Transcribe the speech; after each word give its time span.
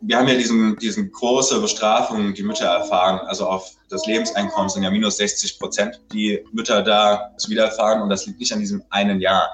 wir 0.00 0.16
haben 0.16 0.28
ja 0.28 0.34
diesen, 0.34 0.76
diesen 0.76 1.10
große 1.10 1.60
Bestrafung, 1.60 2.34
die 2.34 2.42
Mütter 2.42 2.66
erfahren. 2.66 3.20
Also 3.26 3.46
auf 3.46 3.76
das 3.88 4.06
Lebenseinkommen 4.06 4.68
sind 4.68 4.82
ja 4.82 4.90
minus 4.90 5.16
60 5.16 5.58
Prozent, 5.58 6.00
die 6.12 6.44
Mütter 6.52 6.82
da 6.82 7.32
wieder 7.48 7.66
erfahren. 7.66 8.02
Und 8.02 8.10
das 8.10 8.26
liegt 8.26 8.38
nicht 8.38 8.52
an 8.52 8.60
diesem 8.60 8.82
einen 8.90 9.20
Jahr, 9.20 9.48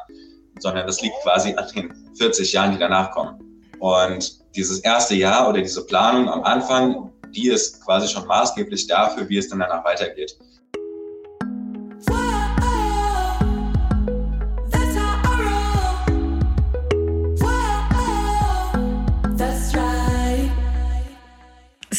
sondern 0.58 0.86
das 0.86 1.00
liegt 1.00 1.14
quasi 1.22 1.54
an 1.54 1.66
den 1.74 2.14
40 2.16 2.52
Jahren, 2.52 2.72
die 2.72 2.78
danach 2.78 3.10
kommen. 3.12 3.40
Und 3.80 4.38
dieses 4.54 4.80
erste 4.80 5.14
Jahr 5.14 5.48
oder 5.48 5.60
diese 5.60 5.84
Planung 5.86 6.28
am 6.28 6.42
Anfang, 6.42 7.10
die 7.34 7.48
ist 7.48 7.84
quasi 7.84 8.08
schon 8.08 8.26
maßgeblich 8.26 8.86
dafür, 8.86 9.28
wie 9.28 9.38
es 9.38 9.48
dann 9.48 9.58
danach 9.58 9.84
weitergeht. 9.84 10.36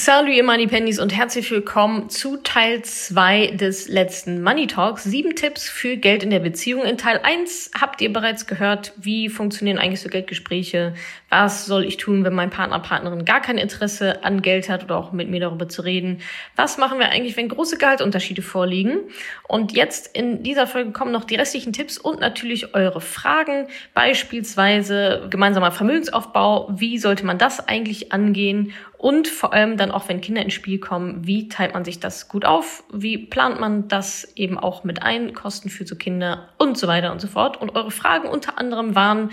Salut 0.06 0.30
ihr 0.30 0.44
Money 0.44 0.68
Pennies 0.68 1.00
und 1.00 1.16
herzlich 1.16 1.50
willkommen 1.50 2.12
zu 2.12 2.38
Teil 2.38 2.84
2 2.84 3.56
des 3.56 3.88
letzten 3.88 4.44
Money 4.44 4.68
Talks. 4.68 5.04
Sieben 5.04 5.36
Tipps 5.36 5.68
für 5.68 5.98
Geld 5.98 6.22
in 6.22 6.30
der 6.30 6.42
Beziehung. 6.42 6.84
In 6.84 7.00
Teil 7.00 7.22
1 7.24 7.72
habt 7.82 8.02
ihr 8.02 8.14
bereits 8.14 8.46
gehört, 8.46 8.94
wie 8.98 9.30
funktionieren 9.30 9.80
eigentlich 9.80 10.02
so 10.02 10.10
Geldgespräche, 10.10 10.94
was 11.30 11.66
soll 11.66 11.86
ich 11.86 11.98
tun, 11.98 12.24
wenn 12.24 12.36
mein 12.36 12.52
Partner, 12.52 12.78
Partnerin 12.78 13.26
gar 13.26 13.42
kein 13.42 13.58
Interesse 13.58 14.24
an 14.24 14.44
Geld 14.44 14.70
hat 14.70 14.84
oder 14.84 14.96
auch 14.96 15.12
mit 15.12 15.28
mir 15.28 15.40
darüber 15.40 15.68
zu 15.68 15.82
reden. 15.82 16.22
Was 16.56 16.78
machen 16.78 17.00
wir 17.00 17.10
eigentlich, 17.10 17.36
wenn 17.36 17.50
große 17.50 17.80
Gehaltunterschiede 17.80 18.44
vorliegen? 18.44 19.00
Und 19.48 19.72
jetzt 19.72 20.16
in 20.16 20.44
dieser 20.44 20.68
Folge 20.68 20.92
kommen 20.92 21.14
noch 21.14 21.24
die 21.24 21.36
restlichen 21.36 21.74
Tipps 21.74 21.98
und 21.98 22.20
natürlich 22.20 22.76
eure 22.76 23.02
Fragen, 23.02 23.70
beispielsweise 23.96 25.26
gemeinsamer 25.32 25.72
Vermögensaufbau. 25.72 26.70
Wie 26.78 27.00
sollte 27.00 27.26
man 27.26 27.40
das 27.40 27.68
eigentlich 27.68 28.14
angehen? 28.14 28.72
Und 28.98 29.28
vor 29.28 29.54
allem 29.54 29.78
dann 29.78 29.92
auch, 29.92 30.10
wenn 30.10 30.22
Kinder 30.22 30.42
ins 30.42 30.54
Spiel 30.54 30.80
kommen, 30.80 31.28
wie 31.28 31.48
teilt 31.48 31.74
man 31.74 31.86
sich 31.86 32.00
das 32.00 32.28
gut 32.28 32.46
auf? 32.46 32.84
Wie 32.92 33.18
plant 33.18 33.60
man 33.60 33.88
das 33.88 34.32
eben 34.36 34.58
auch 34.58 34.84
mit 34.84 35.04
ein? 35.04 35.34
Kosten 35.34 35.70
für 35.70 35.86
so 35.86 35.96
Kinder 35.96 36.50
und 36.58 36.78
so 36.78 36.88
weiter 36.88 37.12
und 37.12 37.22
so 37.22 37.28
fort. 37.28 37.62
Und 37.62 37.76
eure 37.76 37.92
Fragen 37.92 38.28
unter 38.28 38.58
anderem 38.58 38.96
waren 38.96 39.32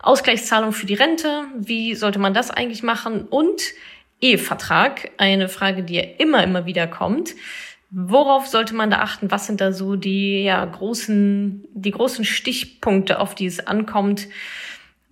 Ausgleichszahlung 0.00 0.72
für 0.72 0.86
die 0.86 0.94
Rente. 0.94 1.44
Wie 1.56 1.94
sollte 1.94 2.18
man 2.18 2.34
das 2.34 2.50
eigentlich 2.50 2.82
machen? 2.82 3.24
Und 3.24 3.62
Ehevertrag. 4.22 5.10
Eine 5.18 5.48
Frage, 5.48 5.82
die 5.82 5.94
ja 5.94 6.04
immer, 6.18 6.42
immer 6.42 6.64
wieder 6.64 6.86
kommt. 6.86 7.34
Worauf 7.90 8.46
sollte 8.46 8.74
man 8.74 8.90
da 8.90 9.00
achten? 9.00 9.30
Was 9.30 9.46
sind 9.46 9.60
da 9.60 9.72
so 9.72 9.96
die 9.96 10.44
ja, 10.44 10.64
großen, 10.64 11.68
die 11.74 11.90
großen 11.90 12.24
Stichpunkte, 12.24 13.20
auf 13.20 13.34
die 13.34 13.46
es 13.46 13.66
ankommt? 13.66 14.28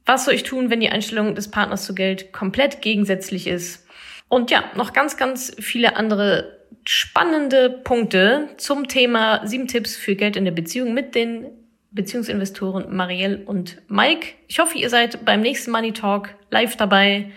Was 0.06 0.24
soll 0.24 0.34
ich 0.34 0.44
tun, 0.44 0.70
wenn 0.70 0.80
die 0.80 0.88
Einstellung 0.88 1.34
des 1.34 1.50
Partners 1.50 1.84
zu 1.84 1.94
Geld 1.94 2.32
komplett 2.32 2.80
gegensätzlich 2.80 3.46
ist? 3.46 3.86
Und 4.30 4.52
ja, 4.52 4.62
noch 4.76 4.92
ganz, 4.92 5.16
ganz 5.16 5.52
viele 5.58 5.96
andere 5.96 6.60
spannende 6.84 7.68
Punkte 7.68 8.48
zum 8.58 8.86
Thema 8.86 9.44
sieben 9.44 9.66
Tipps 9.66 9.96
für 9.96 10.14
Geld 10.14 10.36
in 10.36 10.44
der 10.44 10.52
Beziehung 10.52 10.94
mit 10.94 11.16
den 11.16 11.46
Beziehungsinvestoren 11.90 12.94
Marielle 12.94 13.38
und 13.44 13.82
Mike. 13.88 14.28
Ich 14.46 14.60
hoffe, 14.60 14.78
ihr 14.78 14.88
seid 14.88 15.24
beim 15.24 15.40
nächsten 15.40 15.72
Money 15.72 15.92
Talk 15.92 16.36
live 16.50 16.76
dabei. 16.76 17.32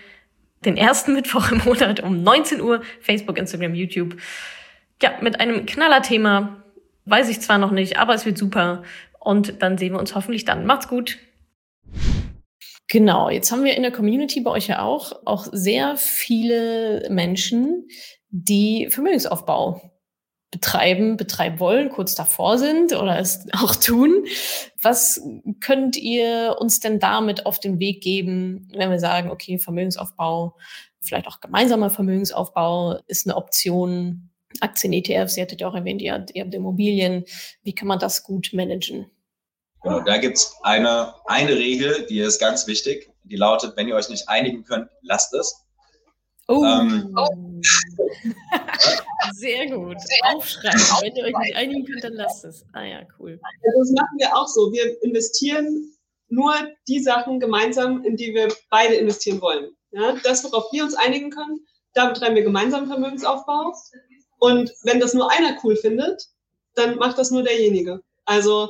Den 0.63 0.77
ersten 0.77 1.13
Mittwoch 1.15 1.51
im 1.51 1.63
Monat 1.65 2.01
um 2.01 2.21
19 2.21 2.61
Uhr. 2.61 2.83
Facebook, 3.01 3.39
Instagram, 3.39 3.73
YouTube. 3.73 4.15
Ja, 5.01 5.13
mit 5.19 5.39
einem 5.39 5.65
Knallerthema. 5.65 6.63
Weiß 7.05 7.27
ich 7.27 7.41
zwar 7.41 7.57
noch 7.57 7.71
nicht, 7.71 7.97
aber 7.97 8.13
es 8.13 8.27
wird 8.27 8.37
super. 8.37 8.83
Und 9.19 9.63
dann 9.63 9.79
sehen 9.79 9.93
wir 9.93 9.99
uns 9.99 10.13
hoffentlich 10.13 10.45
dann. 10.45 10.67
Macht's 10.67 10.87
gut. 10.87 11.17
Genau, 12.93 13.31
jetzt 13.31 13.51
haben 13.51 13.63
wir 13.63 13.75
in 13.75 13.81
der 13.81 13.91
Community 13.91 14.41
bei 14.41 14.51
euch 14.51 14.67
ja 14.67 14.83
auch, 14.83 15.13
auch 15.25 15.47
sehr 15.51 15.97
viele 15.97 17.07
Menschen, 17.09 17.87
die 18.29 18.87
Vermögensaufbau 18.91 19.81
betreiben, 20.51 21.17
betreiben 21.17 21.59
wollen, 21.59 21.89
kurz 21.89 22.13
davor 22.13 22.59
sind 22.59 22.93
oder 22.93 23.17
es 23.17 23.47
auch 23.53 23.75
tun. 23.75 24.25
Was 24.79 25.19
könnt 25.59 25.97
ihr 25.97 26.57
uns 26.59 26.81
denn 26.81 26.99
damit 26.99 27.47
auf 27.47 27.59
den 27.59 27.79
Weg 27.79 28.03
geben, 28.03 28.67
wenn 28.75 28.91
wir 28.91 28.99
sagen, 28.99 29.31
okay, 29.31 29.57
Vermögensaufbau, 29.57 30.55
vielleicht 31.01 31.25
auch 31.25 31.39
gemeinsamer 31.39 31.89
Vermögensaufbau 31.89 32.99
ist 33.07 33.25
eine 33.25 33.37
Option, 33.37 34.29
Aktien, 34.59 34.93
ETFs, 34.93 35.35
ihr 35.35 35.45
hattet 35.45 35.61
ja 35.61 35.67
auch 35.67 35.73
erwähnt, 35.73 36.03
ihr 36.03 36.13
habt, 36.13 36.35
ihr 36.35 36.43
habt 36.43 36.53
Immobilien. 36.53 37.25
Wie 37.63 37.73
kann 37.73 37.87
man 37.87 37.97
das 37.97 38.21
gut 38.21 38.51
managen? 38.53 39.07
Genau, 39.83 39.99
da 39.99 40.17
gibt's 40.17 40.55
eine, 40.63 41.13
eine 41.25 41.55
Regel, 41.55 42.05
die 42.09 42.19
ist 42.19 42.39
ganz 42.39 42.67
wichtig. 42.67 43.11
Die 43.25 43.35
lautet, 43.35 43.75
wenn 43.75 43.87
ihr 43.87 43.95
euch 43.95 44.09
nicht 44.09 44.29
einigen 44.29 44.63
könnt, 44.63 44.89
lasst 45.01 45.33
es. 45.33 45.63
Oh. 46.47 46.63
Ähm, 46.63 47.13
oh. 47.17 47.61
Sehr 49.33 49.69
gut. 49.69 49.97
Aufschreiben. 50.33 50.79
Wenn 51.01 51.15
ihr 51.15 51.25
euch 51.25 51.37
nicht 51.37 51.55
einigen 51.55 51.85
könnt, 51.85 52.03
dann 52.03 52.13
lasst 52.13 52.45
es. 52.45 52.65
Ah 52.73 52.83
ja, 52.83 53.01
cool. 53.19 53.39
Das 53.61 53.91
machen 53.91 54.17
wir 54.17 54.35
auch 54.35 54.47
so. 54.47 54.71
Wir 54.71 55.01
investieren 55.03 55.93
nur 56.29 56.53
die 56.87 56.99
Sachen 56.99 57.39
gemeinsam, 57.39 58.03
in 58.03 58.17
die 58.17 58.33
wir 58.33 58.53
beide 58.69 58.95
investieren 58.95 59.41
wollen. 59.41 59.69
Ja, 59.91 60.15
das, 60.23 60.43
worauf 60.43 60.71
wir 60.71 60.83
uns 60.83 60.95
einigen 60.95 61.29
können, 61.29 61.59
da 61.93 62.07
betreiben 62.07 62.35
wir 62.35 62.43
gemeinsam 62.43 62.87
Vermögensaufbau. 62.87 63.73
Und 64.39 64.73
wenn 64.83 64.99
das 64.99 65.13
nur 65.13 65.31
einer 65.31 65.57
cool 65.63 65.75
findet, 65.75 66.27
dann 66.75 66.95
macht 66.95 67.17
das 67.17 67.31
nur 67.31 67.43
derjenige. 67.43 68.01
Also 68.25 68.69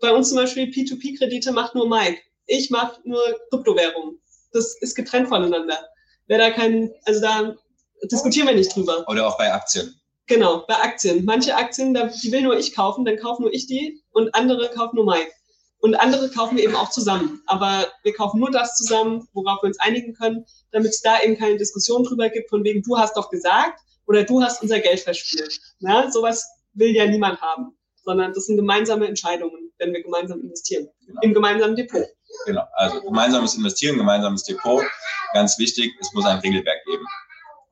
bei 0.00 0.12
uns 0.12 0.28
zum 0.28 0.38
Beispiel 0.38 0.64
P2P-Kredite 0.64 1.52
macht 1.52 1.74
nur 1.74 1.88
Mike. 1.88 2.20
Ich 2.46 2.70
mache 2.70 3.00
nur 3.04 3.20
Kryptowährungen. 3.50 4.20
Das 4.52 4.76
ist 4.80 4.94
getrennt 4.94 5.28
voneinander. 5.28 5.78
Wer 6.26 6.38
da 6.38 6.50
kein, 6.50 6.92
also 7.04 7.20
da 7.20 7.56
diskutieren 8.04 8.48
wir 8.48 8.54
nicht 8.54 8.74
drüber. 8.74 9.04
Oder 9.08 9.26
auch 9.26 9.38
bei 9.38 9.52
Aktien. 9.52 9.94
Genau, 10.26 10.64
bei 10.66 10.74
Aktien. 10.74 11.24
Manche 11.24 11.54
Aktien, 11.54 11.94
die 11.94 12.32
will 12.32 12.42
nur 12.42 12.58
ich 12.58 12.74
kaufen, 12.74 13.04
dann 13.04 13.16
kaufe 13.16 13.42
nur 13.42 13.52
ich 13.52 13.66
die 13.66 14.02
und 14.10 14.34
andere 14.34 14.68
kaufen 14.70 14.96
nur 14.96 15.06
Mike. 15.06 15.30
Und 15.78 15.94
andere 15.94 16.30
kaufen 16.30 16.56
wir 16.56 16.64
eben 16.64 16.74
auch 16.74 16.90
zusammen. 16.90 17.42
Aber 17.46 17.86
wir 18.02 18.12
kaufen 18.14 18.40
nur 18.40 18.50
das 18.50 18.76
zusammen, 18.76 19.28
worauf 19.34 19.62
wir 19.62 19.68
uns 19.68 19.78
einigen 19.78 20.14
können, 20.14 20.44
damit 20.72 20.90
es 20.90 21.00
da 21.00 21.20
eben 21.22 21.36
keine 21.36 21.58
Diskussion 21.58 22.02
drüber 22.02 22.28
gibt, 22.28 22.50
von 22.50 22.64
wegen, 22.64 22.82
du 22.82 22.98
hast 22.98 23.16
doch 23.16 23.30
gesagt 23.30 23.80
oder 24.06 24.24
du 24.24 24.42
hast 24.42 24.62
unser 24.62 24.80
Geld 24.80 25.00
verspielt. 25.00 25.60
Ja, 25.78 26.10
sowas 26.10 26.44
will 26.72 26.94
ja 26.94 27.06
niemand 27.06 27.40
haben, 27.40 27.76
sondern 28.02 28.32
das 28.32 28.46
sind 28.46 28.56
gemeinsame 28.56 29.06
Entscheidungen 29.06 29.65
wenn 29.78 29.92
wir 29.92 30.02
gemeinsam 30.02 30.40
investieren. 30.40 30.88
Genau. 31.06 31.20
Im 31.22 31.34
gemeinsamen 31.34 31.76
Depot. 31.76 32.06
Genau, 32.46 32.64
also 32.74 33.00
gemeinsames 33.02 33.54
Investieren, 33.54 33.96
gemeinsames 33.96 34.44
Depot. 34.44 34.84
Ganz 35.32 35.58
wichtig, 35.58 35.94
es 36.00 36.12
muss 36.12 36.24
ein 36.24 36.38
Regelwerk 36.38 36.84
geben, 36.84 37.04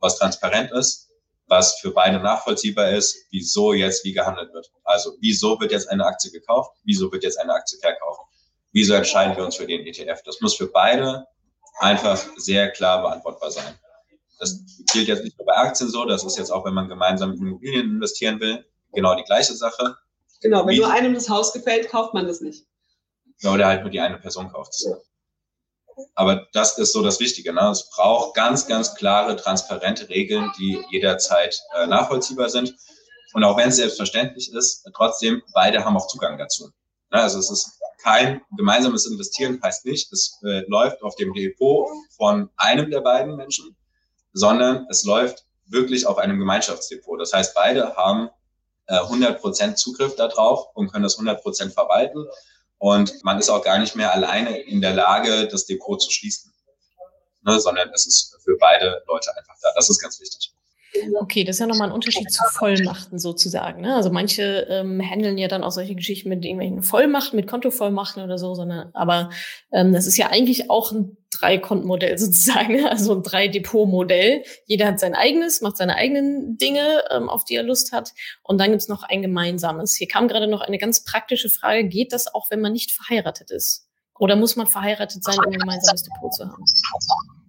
was 0.01 0.19
transparent 0.19 0.71
ist, 0.73 1.11
was 1.47 1.79
für 1.81 1.91
beide 1.91 2.19
nachvollziehbar 2.19 2.91
ist, 2.91 3.17
wieso 3.31 3.73
jetzt 3.73 4.05
wie 4.05 4.13
gehandelt 4.13 4.53
wird. 4.53 4.71
Also 4.85 5.13
wieso 5.21 5.59
wird 5.61 5.73
jetzt 5.73 5.89
eine 5.89 6.05
Aktie 6.05 6.31
gekauft, 6.31 6.73
wieso 6.85 7.11
wird 7.13 7.23
jetzt 7.25 7.39
eine 7.39 7.53
Aktie 7.53 7.79
verkauft, 7.79 8.21
wieso 8.73 8.95
entscheiden 8.95 9.37
wir 9.37 9.45
uns 9.45 9.57
für 9.57 9.67
den 9.67 9.87
ETF. 9.87 10.23
Das 10.25 10.41
muss 10.41 10.57
für 10.57 10.67
beide 10.67 11.27
einfach 11.79 12.23
sehr 12.37 12.71
klar 12.71 13.03
beantwortbar 13.03 13.51
sein. 13.51 13.79
Das 14.39 14.61
gilt 14.93 15.09
jetzt 15.09 15.25
nicht 15.25 15.39
nur 15.39 15.47
bei 15.47 15.57
Aktien 15.57 15.89
so, 15.89 16.05
das 16.05 16.25
ist 16.25 16.37
jetzt 16.37 16.51
auch, 16.51 16.65
wenn 16.65 16.75
man 16.75 16.89
gemeinsam 16.89 17.33
in 17.33 17.39
Immobilien 17.39 17.91
investieren 17.91 18.41
will, 18.41 18.65
genau 18.93 19.15
die 19.15 19.25
gleiche 19.25 19.55
Sache. 19.55 19.97
Genau, 20.41 20.67
wenn 20.67 20.77
nur 20.77 20.91
einem 20.91 21.15
das 21.15 21.29
Haus 21.29 21.53
gefällt, 21.53 21.89
kauft 21.89 22.15
man 22.15 22.27
das 22.27 22.41
nicht. 22.41 22.67
Ja, 23.41 23.53
oder 23.53 23.67
halt 23.67 23.83
nur 23.83 23.91
die 23.91 24.01
eine 24.01 24.19
Person 24.19 24.51
kauft 24.51 24.73
es. 24.73 24.87
Ja. 24.89 24.97
Aber 26.15 26.47
das 26.53 26.79
ist 26.79 26.93
so 26.93 27.03
das 27.03 27.21
Wichtige. 27.21 27.53
Ne? 27.53 27.71
Es 27.71 27.89
braucht 27.91 28.35
ganz, 28.35 28.67
ganz 28.67 28.95
klare, 28.95 29.37
transparente 29.37 30.09
Regeln, 30.09 30.51
die 30.59 30.83
jederzeit 30.91 31.61
äh, 31.77 31.87
nachvollziehbar 31.87 32.49
sind. 32.49 32.75
Und 33.33 33.45
auch 33.45 33.57
wenn 33.57 33.69
es 33.69 33.77
selbstverständlich 33.77 34.53
ist, 34.53 34.89
trotzdem, 34.95 35.43
beide 35.53 35.85
haben 35.85 35.97
auch 35.97 36.07
Zugang 36.07 36.39
dazu. 36.39 36.71
Ne? 37.11 37.21
Also 37.21 37.39
es 37.39 37.51
ist 37.51 37.81
kein 38.03 38.43
gemeinsames 38.57 39.07
Investieren, 39.07 39.61
heißt 39.63 39.87
nicht, 39.87 40.13
es 40.13 40.39
äh, 40.45 40.63
läuft 40.69 41.03
auf 41.03 41.17
dem 41.17 41.33
Depot 41.33 41.89
von 42.17 42.51
einem 42.57 42.91
der 42.91 43.01
beiden 43.01 43.37
Menschen, 43.37 43.77
sondern 44.33 44.87
es 44.91 45.05
läuft 45.05 45.47
wirklich 45.67 46.07
auf 46.07 46.19
einem 46.19 46.39
Gemeinschaftsdepot. 46.39 47.21
Das 47.21 47.33
heißt, 47.33 47.55
beide 47.55 47.97
haben 47.97 48.29
100% 48.89 49.71
äh, 49.71 49.75
Zugriff 49.75 50.17
darauf 50.17 50.69
und 50.75 50.91
können 50.91 51.05
das 51.05 51.19
100% 51.19 51.71
verwalten. 51.71 52.27
Und 52.79 53.25
man 53.25 53.39
ist 53.39 53.49
auch 53.49 53.65
gar 53.65 53.79
nicht 53.79 53.97
mehr 53.97 54.13
alleine 54.13 54.59
in 54.61 54.81
der 54.81 54.95
Lage, 54.95 55.49
das 55.49 55.67
Depot 55.67 56.01
zu 56.01 56.11
schließen, 56.11 56.53
ne, 57.43 57.59
sondern 57.61 57.91
es 57.95 58.07
ist 58.07 58.37
für 58.43 58.57
beide 58.59 59.03
Leute 59.07 59.37
einfach 59.37 59.55
da. 59.63 59.69
Das 59.75 59.89
ist 59.89 60.01
ganz 60.01 60.21
wichtig. 60.21 60.54
Okay, 61.21 61.45
das 61.45 61.57
ist 61.57 61.61
ja 61.61 61.67
nochmal 61.67 61.89
ein 61.89 61.95
Unterschied 61.95 62.31
zu 62.31 62.43
Vollmachten 62.53 63.19
sozusagen. 63.19 63.83
Ne? 63.83 63.95
Also 63.95 64.11
manche 64.11 64.67
ähm, 64.71 65.03
handeln 65.03 65.39
ja 65.39 65.49
dann 65.49 65.65
auch 65.65 65.73
solche 65.73 65.95
Geschichten 65.95 66.29
mit 66.29 66.45
irgendwelchen 66.45 66.83
Vollmachten, 66.83 67.37
mit 67.37 67.49
Kontovollmachten 67.49 68.23
oder 68.23 68.39
so, 68.39 68.55
sondern 68.55 68.91
aber 68.95 69.31
ähm, 69.73 69.93
das 69.93 70.07
ist 70.07 70.17
ja 70.17 70.29
eigentlich 70.29 70.71
auch 70.71 70.93
ein 70.93 71.17
Drei-Konten-Modell 71.31 72.17
sozusagen, 72.19 72.77
ne? 72.77 72.91
also 72.91 73.15
ein 73.15 73.23
Drei-Depot-Modell. 73.23 74.45
Jeder 74.67 74.87
hat 74.87 75.01
sein 75.01 75.15
eigenes, 75.15 75.63
macht 75.63 75.77
seine 75.77 75.97
eigenen 75.97 76.57
Dinge, 76.59 77.03
ähm, 77.11 77.29
auf 77.29 77.45
die 77.45 77.57
er 77.57 77.65
Lust 77.65 77.93
hat. 77.93 78.13
Und 78.43 78.59
dann 78.59 78.71
gibt's 78.71 78.89
noch 78.89 79.03
ein 79.03 79.23
gemeinsames. 79.23 79.95
Hier 79.97 80.09
kam 80.09 80.29
gerade 80.29 80.47
noch 80.47 80.61
eine 80.61 80.79
ganz 80.79 81.03
praktische 81.05 81.51
Frage. 81.51 81.89
Geht 81.89 82.13
das 82.13 82.33
auch, 82.33 82.51
wenn 82.51 82.61
man 82.61 82.73
nicht 82.73 82.93
verheiratet 82.93 83.51
ist? 83.51 83.89
Oder 84.19 84.37
muss 84.37 84.55
man 84.55 84.69
verheiratet 84.69 85.25
sein, 85.25 85.37
um 85.39 85.53
ein 85.53 85.59
gemeinsames 85.59 86.05
Depot 86.05 86.33
zu 86.33 86.45
haben? 86.45 86.65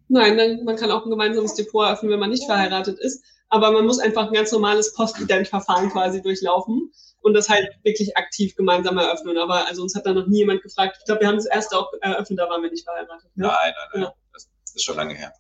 Nein, 0.07 0.63
man 0.63 0.75
kann 0.75 0.92
auch 0.92 1.06
ein 1.06 1.09
gemeinsames 1.09 1.56
Depot 1.56 1.86
eröffnen, 1.86 2.12
wenn 2.12 2.19
man 2.19 2.30
nicht 2.30 2.45
verheiratet 2.45 3.00
ist. 3.00 3.24
Aber 3.50 3.71
man 3.71 3.86
muss 3.86 4.00
einfach 4.00 4.27
ein 4.27 4.33
ganz 4.33 4.51
normales 4.51 4.94
Postident-Verfahren 4.94 5.89
quasi 5.92 6.21
durchlaufen 6.21 6.92
und 7.21 7.33
das 7.33 7.50
halt 7.50 7.68
wirklich 7.83 8.18
aktiv 8.18 8.56
gemeinsam 8.56 8.97
eröffnen. 8.97 9.38
Aber 9.38 9.68
also 9.68 9.81
uns 9.81 9.95
hat 9.95 10.06
da 10.06 10.13
noch 10.13 10.27
nie 10.27 10.39
jemand 10.39 10.62
gefragt. 10.62 10.97
Ich 11.00 11.06
glaube, 11.06 11.21
wir 11.21 11.27
haben 11.27 11.38
das 11.38 11.45
erste 11.45 11.77
auch 11.77 11.92
eröffnet, 12.01 12.39
da 12.39 12.50
waren 12.50 12.62
wir 12.62 12.71
nicht 12.71 12.83
verheiratet. 12.83 13.30
Ne? 13.36 13.47
Nein, 13.47 13.56
nein, 13.63 13.74
nein. 13.94 14.03
Ja. 14.03 14.13
Das 14.33 14.47
ist 14.75 14.83
schon 14.83 14.97
lange 14.97 15.13
her. 15.13 15.33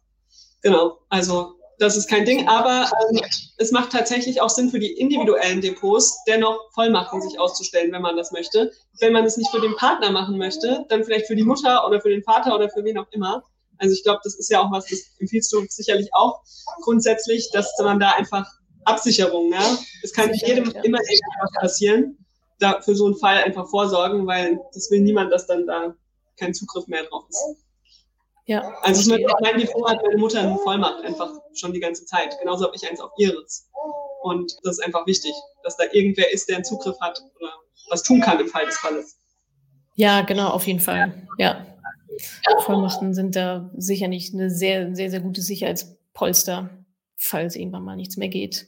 Genau, 0.61 0.99
also 1.09 1.59
das 1.77 1.97
ist 1.97 2.09
kein 2.09 2.25
Ding, 2.25 2.47
aber 2.47 2.89
ähm, 3.11 3.21
es 3.57 3.71
macht 3.71 3.91
tatsächlich 3.91 4.41
auch 4.41 4.49
Sinn 4.49 4.69
für 4.69 4.79
die 4.79 4.93
individuellen 4.93 5.61
Depots, 5.61 6.23
dennoch 6.25 6.57
Vollmachten 6.73 7.21
sich 7.21 7.39
auszustellen, 7.39 7.91
wenn 7.91 8.01
man 8.01 8.15
das 8.15 8.31
möchte. 8.31 8.71
Wenn 8.99 9.13
man 9.13 9.25
es 9.25 9.37
nicht 9.37 9.51
für 9.51 9.61
den 9.61 9.75
Partner 9.75 10.11
machen 10.11 10.37
möchte, 10.37 10.85
dann 10.89 11.03
vielleicht 11.03 11.27
für 11.27 11.35
die 11.35 11.43
Mutter 11.43 11.85
oder 11.85 12.01
für 12.01 12.09
den 12.09 12.23
Vater 12.23 12.55
oder 12.55 12.69
für 12.69 12.83
wen 12.83 12.97
auch 12.97 13.07
immer. 13.11 13.43
Also 13.77 13.93
ich 13.93 14.03
glaube, 14.03 14.19
das 14.23 14.35
ist 14.35 14.49
ja 14.49 14.61
auch 14.61 14.71
was, 14.71 14.85
das 14.85 14.99
empfiehlst 15.19 15.51
du 15.51 15.65
sicherlich 15.69 16.09
auch 16.13 16.41
grundsätzlich, 16.81 17.49
dass 17.51 17.71
man 17.79 17.99
da 17.99 18.11
einfach 18.11 18.45
Absicherung, 18.85 19.51
ja. 19.51 19.77
Es 20.03 20.13
kann 20.13 20.33
jedem 20.33 20.71
ja. 20.71 20.81
immer 20.81 20.99
irgendwas 20.99 21.51
passieren. 21.59 22.17
Da 22.59 22.81
für 22.81 22.95
so 22.95 23.05
einen 23.05 23.17
Fall 23.17 23.43
einfach 23.43 23.67
vorsorgen, 23.69 24.25
weil 24.27 24.59
das 24.73 24.89
will 24.89 25.01
niemand, 25.01 25.33
dass 25.33 25.45
dann 25.47 25.67
da 25.67 25.93
kein 26.37 26.53
Zugriff 26.53 26.87
mehr 26.87 27.03
drauf 27.03 27.25
ist. 27.27 27.57
Ja. 28.45 28.73
Also 28.81 29.15
ich 29.15 29.25
mein 29.41 29.57
Depot 29.57 29.89
hat 29.89 30.01
meine 30.03 30.17
Mutter 30.17 30.39
eine 30.39 30.57
Vollmacht 30.59 31.03
einfach 31.03 31.31
schon 31.53 31.73
die 31.73 31.79
ganze 31.79 32.05
Zeit. 32.05 32.37
Genauso 32.39 32.65
habe 32.65 32.75
ich 32.75 32.87
eins 32.89 32.99
auf 33.01 33.11
ihres. 33.17 33.67
Und 34.21 34.53
das 34.63 34.77
ist 34.77 34.85
einfach 34.85 35.05
wichtig, 35.07 35.33
dass 35.63 35.75
da 35.77 35.85
irgendwer 35.91 36.31
ist, 36.31 36.47
der 36.47 36.57
einen 36.57 36.65
Zugriff 36.65 36.95
hat 37.01 37.21
oder 37.39 37.51
was 37.89 38.03
tun 38.03 38.21
kann 38.21 38.39
im 38.39 38.47
Fall 38.47 38.65
des 38.65 38.77
Falles. 38.77 39.17
Ja, 39.95 40.21
genau, 40.21 40.49
auf 40.49 40.67
jeden 40.67 40.79
Fall. 40.79 41.27
Ja. 41.37 41.65
Vollmachten 42.59 43.13
sind 43.13 43.35
da 43.35 43.71
sicher 43.77 44.07
nicht 44.07 44.33
eine 44.33 44.49
sehr, 44.49 44.95
sehr, 44.95 45.09
sehr 45.09 45.19
gute 45.19 45.41
Sicherheitspolster, 45.41 46.69
falls 47.15 47.55
irgendwann 47.55 47.83
mal 47.83 47.95
nichts 47.95 48.17
mehr 48.17 48.29
geht. 48.29 48.67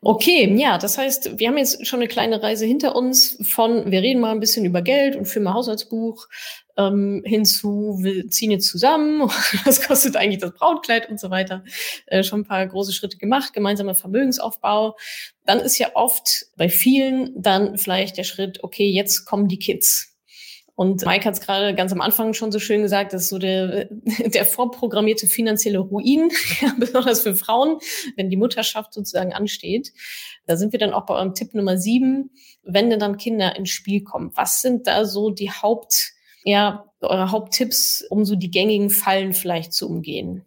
Okay, 0.00 0.52
ja, 0.58 0.78
das 0.78 0.98
heißt, 0.98 1.38
wir 1.38 1.48
haben 1.48 1.58
jetzt 1.58 1.86
schon 1.86 2.00
eine 2.00 2.08
kleine 2.08 2.42
Reise 2.42 2.66
hinter 2.66 2.96
uns 2.96 3.38
von, 3.42 3.90
wir 3.90 4.00
reden 4.00 4.20
mal 4.20 4.32
ein 4.32 4.40
bisschen 4.40 4.64
über 4.64 4.82
Geld 4.82 5.14
und 5.14 5.26
führen 5.26 5.44
mal 5.44 5.54
Haushaltsbuch, 5.54 6.26
ähm, 6.76 7.22
hinzu, 7.24 7.98
wir 8.00 8.28
ziehen 8.28 8.50
jetzt 8.50 8.68
zusammen, 8.68 9.20
was 9.64 9.86
kostet 9.86 10.16
eigentlich 10.16 10.40
das 10.40 10.54
Brautkleid 10.54 11.08
und 11.08 11.20
so 11.20 11.30
weiter. 11.30 11.62
Äh, 12.06 12.24
schon 12.24 12.40
ein 12.40 12.46
paar 12.46 12.66
große 12.66 12.92
Schritte 12.92 13.18
gemacht, 13.18 13.52
gemeinsamer 13.52 13.94
Vermögensaufbau. 13.94 14.96
Dann 15.44 15.60
ist 15.60 15.78
ja 15.78 15.90
oft 15.94 16.46
bei 16.56 16.68
vielen 16.68 17.40
dann 17.40 17.78
vielleicht 17.78 18.16
der 18.16 18.24
Schritt, 18.24 18.64
okay, 18.64 18.88
jetzt 18.90 19.24
kommen 19.24 19.48
die 19.48 19.58
Kids. 19.58 20.11
Und 20.82 21.06
Mike 21.06 21.24
hat 21.26 21.34
es 21.34 21.40
gerade 21.40 21.76
ganz 21.76 21.92
am 21.92 22.00
Anfang 22.00 22.34
schon 22.34 22.50
so 22.50 22.58
schön 22.58 22.82
gesagt, 22.82 23.12
das 23.12 23.22
ist 23.22 23.28
so 23.28 23.38
der, 23.38 23.84
der 24.26 24.44
vorprogrammierte 24.44 25.28
finanzielle 25.28 25.78
Ruin, 25.78 26.32
besonders 26.76 27.22
für 27.22 27.36
Frauen, 27.36 27.78
wenn 28.16 28.30
die 28.30 28.36
Mutterschaft 28.36 28.92
sozusagen 28.92 29.32
ansteht. 29.32 29.92
Da 30.44 30.56
sind 30.56 30.72
wir 30.72 30.80
dann 30.80 30.92
auch 30.92 31.06
bei 31.06 31.14
eurem 31.14 31.34
Tipp 31.34 31.54
Nummer 31.54 31.78
sieben, 31.78 32.30
wenn 32.64 32.90
denn 32.90 32.98
dann 32.98 33.16
Kinder 33.16 33.54
ins 33.54 33.70
Spiel 33.70 34.02
kommen. 34.02 34.32
Was 34.34 34.60
sind 34.60 34.88
da 34.88 35.04
so 35.04 35.30
die 35.30 35.52
Haupt, 35.52 36.14
ja, 36.42 36.90
eure 37.00 37.30
Haupttipps, 37.30 38.04
um 38.10 38.24
so 38.24 38.34
die 38.34 38.50
gängigen 38.50 38.90
Fallen 38.90 39.34
vielleicht 39.34 39.72
zu 39.74 39.88
umgehen? 39.88 40.44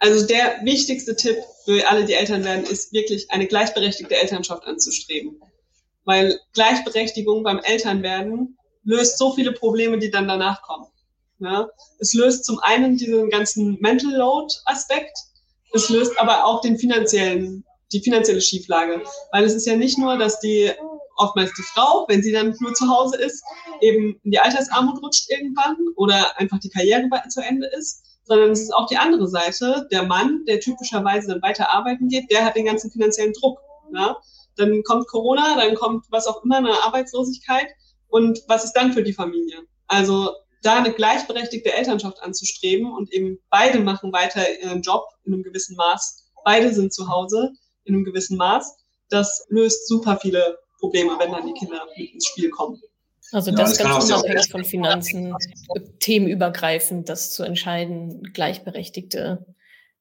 Also 0.00 0.26
der 0.26 0.64
wichtigste 0.64 1.14
Tipp 1.14 1.36
für 1.64 1.88
alle, 1.88 2.06
die 2.06 2.14
Eltern 2.14 2.44
werden, 2.44 2.64
ist 2.64 2.92
wirklich 2.92 3.30
eine 3.30 3.46
gleichberechtigte 3.46 4.16
Elternschaft 4.16 4.64
anzustreben. 4.64 5.40
Weil 6.04 6.40
Gleichberechtigung 6.54 7.44
beim 7.44 7.60
Elternwerden 7.60 8.55
löst 8.86 9.18
so 9.18 9.34
viele 9.34 9.52
Probleme, 9.52 9.98
die 9.98 10.10
dann 10.10 10.28
danach 10.28 10.62
kommen. 10.62 10.86
Ja? 11.40 11.68
Es 11.98 12.14
löst 12.14 12.44
zum 12.46 12.58
einen 12.60 12.96
diesen 12.96 13.28
ganzen 13.28 13.76
Mental 13.80 14.12
Load 14.12 14.54
Aspekt, 14.64 15.18
es 15.72 15.90
löst 15.90 16.18
aber 16.18 16.46
auch 16.46 16.62
den 16.62 16.78
finanziellen, 16.78 17.64
die 17.92 18.00
finanzielle 18.00 18.40
Schieflage. 18.40 19.02
Weil 19.32 19.44
es 19.44 19.54
ist 19.54 19.66
ja 19.66 19.76
nicht 19.76 19.98
nur, 19.98 20.16
dass 20.16 20.40
die 20.40 20.72
oftmals 21.16 21.52
die 21.54 21.62
Frau, 21.62 22.06
wenn 22.08 22.22
sie 22.22 22.32
dann 22.32 22.54
nur 22.60 22.74
zu 22.74 22.88
Hause 22.88 23.16
ist, 23.16 23.42
eben 23.80 24.18
in 24.22 24.30
die 24.30 24.38
Altersarmut 24.38 25.02
rutscht 25.02 25.30
irgendwann 25.30 25.76
oder 25.96 26.38
einfach 26.38 26.58
die 26.60 26.70
Karriere 26.70 27.08
zu 27.28 27.40
Ende 27.40 27.66
ist, 27.78 28.04
sondern 28.24 28.50
es 28.50 28.60
ist 28.60 28.74
auch 28.74 28.86
die 28.86 28.96
andere 28.96 29.28
Seite, 29.28 29.86
der 29.90 30.04
Mann, 30.04 30.44
der 30.46 30.60
typischerweise 30.60 31.28
dann 31.28 31.42
weiter 31.42 31.72
arbeiten 31.72 32.08
geht, 32.08 32.30
der 32.30 32.44
hat 32.44 32.56
den 32.56 32.66
ganzen 32.66 32.90
finanziellen 32.90 33.32
Druck. 33.32 33.58
Ja? 33.94 34.16
Dann 34.56 34.82
kommt 34.82 35.08
Corona, 35.08 35.56
dann 35.56 35.74
kommt 35.74 36.06
was 36.10 36.26
auch 36.26 36.42
immer, 36.44 36.58
eine 36.58 36.82
Arbeitslosigkeit 36.84 37.68
und 38.16 38.42
was 38.48 38.64
ist 38.64 38.72
dann 38.72 38.94
für 38.94 39.02
die 39.02 39.12
Familie? 39.12 39.58
Also 39.88 40.30
da 40.62 40.78
eine 40.78 40.92
gleichberechtigte 40.92 41.70
Elternschaft 41.70 42.22
anzustreben 42.22 42.90
und 42.90 43.12
eben 43.12 43.38
beide 43.50 43.78
machen 43.78 44.10
weiter 44.10 44.40
ihren 44.58 44.80
Job 44.80 45.04
in 45.24 45.34
einem 45.34 45.42
gewissen 45.42 45.76
Maß. 45.76 46.24
Beide 46.42 46.72
sind 46.72 46.94
zu 46.94 47.08
Hause 47.08 47.52
in 47.84 47.94
einem 47.94 48.04
gewissen 48.04 48.38
Maß. 48.38 48.78
Das 49.10 49.44
löst 49.50 49.86
super 49.86 50.18
viele 50.20 50.58
Probleme, 50.80 51.12
wenn 51.18 51.30
dann 51.30 51.46
die 51.46 51.52
Kinder 51.52 51.82
mit 51.94 52.14
ins 52.14 52.26
Spiel 52.26 52.48
kommen. 52.48 52.80
Also 53.32 53.50
das, 53.50 53.76
ja, 53.76 53.84
das 53.84 54.08
ganz 54.08 54.10
unabhängig 54.10 54.50
von 54.50 54.64
Finanzen, 54.64 55.34
themenübergreifend, 56.00 57.10
das 57.10 57.34
zu 57.34 57.42
entscheiden, 57.42 58.22
gleichberechtigte 58.32 59.44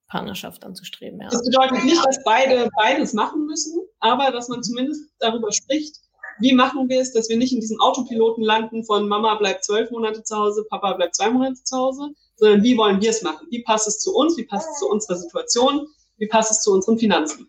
Partnerschaft 0.07 0.63
anzustreben. 0.63 1.19
Ja. 1.19 1.27
Das 1.29 1.43
bedeutet 1.43 1.83
nicht, 1.83 2.05
dass 2.05 2.23
beide 2.23 2.69
beides 2.77 3.11
machen 3.11 3.45
müssen, 3.45 3.81
aber 3.99 4.31
dass 4.31 4.47
man 4.47 4.63
zumindest 4.63 5.09
darüber 5.19 5.51
spricht, 5.51 5.97
wie 6.39 6.53
machen 6.53 6.89
wir 6.89 6.99
es, 6.99 7.13
dass 7.13 7.29
wir 7.29 7.37
nicht 7.37 7.53
in 7.53 7.61
diesem 7.61 7.79
Autopiloten 7.79 8.43
landen 8.43 8.83
von 8.83 9.07
Mama 9.07 9.35
bleibt 9.35 9.63
zwölf 9.63 9.89
Monate 9.91 10.23
zu 10.23 10.35
Hause, 10.35 10.65
Papa 10.69 10.93
bleibt 10.93 11.15
zwei 11.15 11.29
Monate 11.29 11.61
zu 11.63 11.77
Hause, 11.77 12.09
sondern 12.35 12.63
wie 12.63 12.77
wollen 12.77 13.01
wir 13.01 13.09
es 13.09 13.21
machen? 13.21 13.47
Wie 13.49 13.63
passt 13.63 13.87
es 13.87 13.99
zu 13.99 14.13
uns? 14.13 14.37
Wie 14.37 14.45
passt 14.45 14.69
es 14.69 14.79
zu 14.79 14.89
unserer 14.89 15.17
Situation? 15.17 15.87
Wie 16.17 16.27
passt 16.27 16.51
es 16.51 16.61
zu 16.61 16.71
unseren 16.71 16.97
Finanzen? 16.97 17.47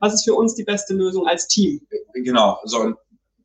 Was 0.00 0.14
ist 0.14 0.24
für 0.24 0.34
uns 0.34 0.54
die 0.54 0.64
beste 0.64 0.94
Lösung 0.94 1.26
als 1.26 1.46
Team? 1.48 1.80
Genau. 2.14 2.58
So, 2.64 2.94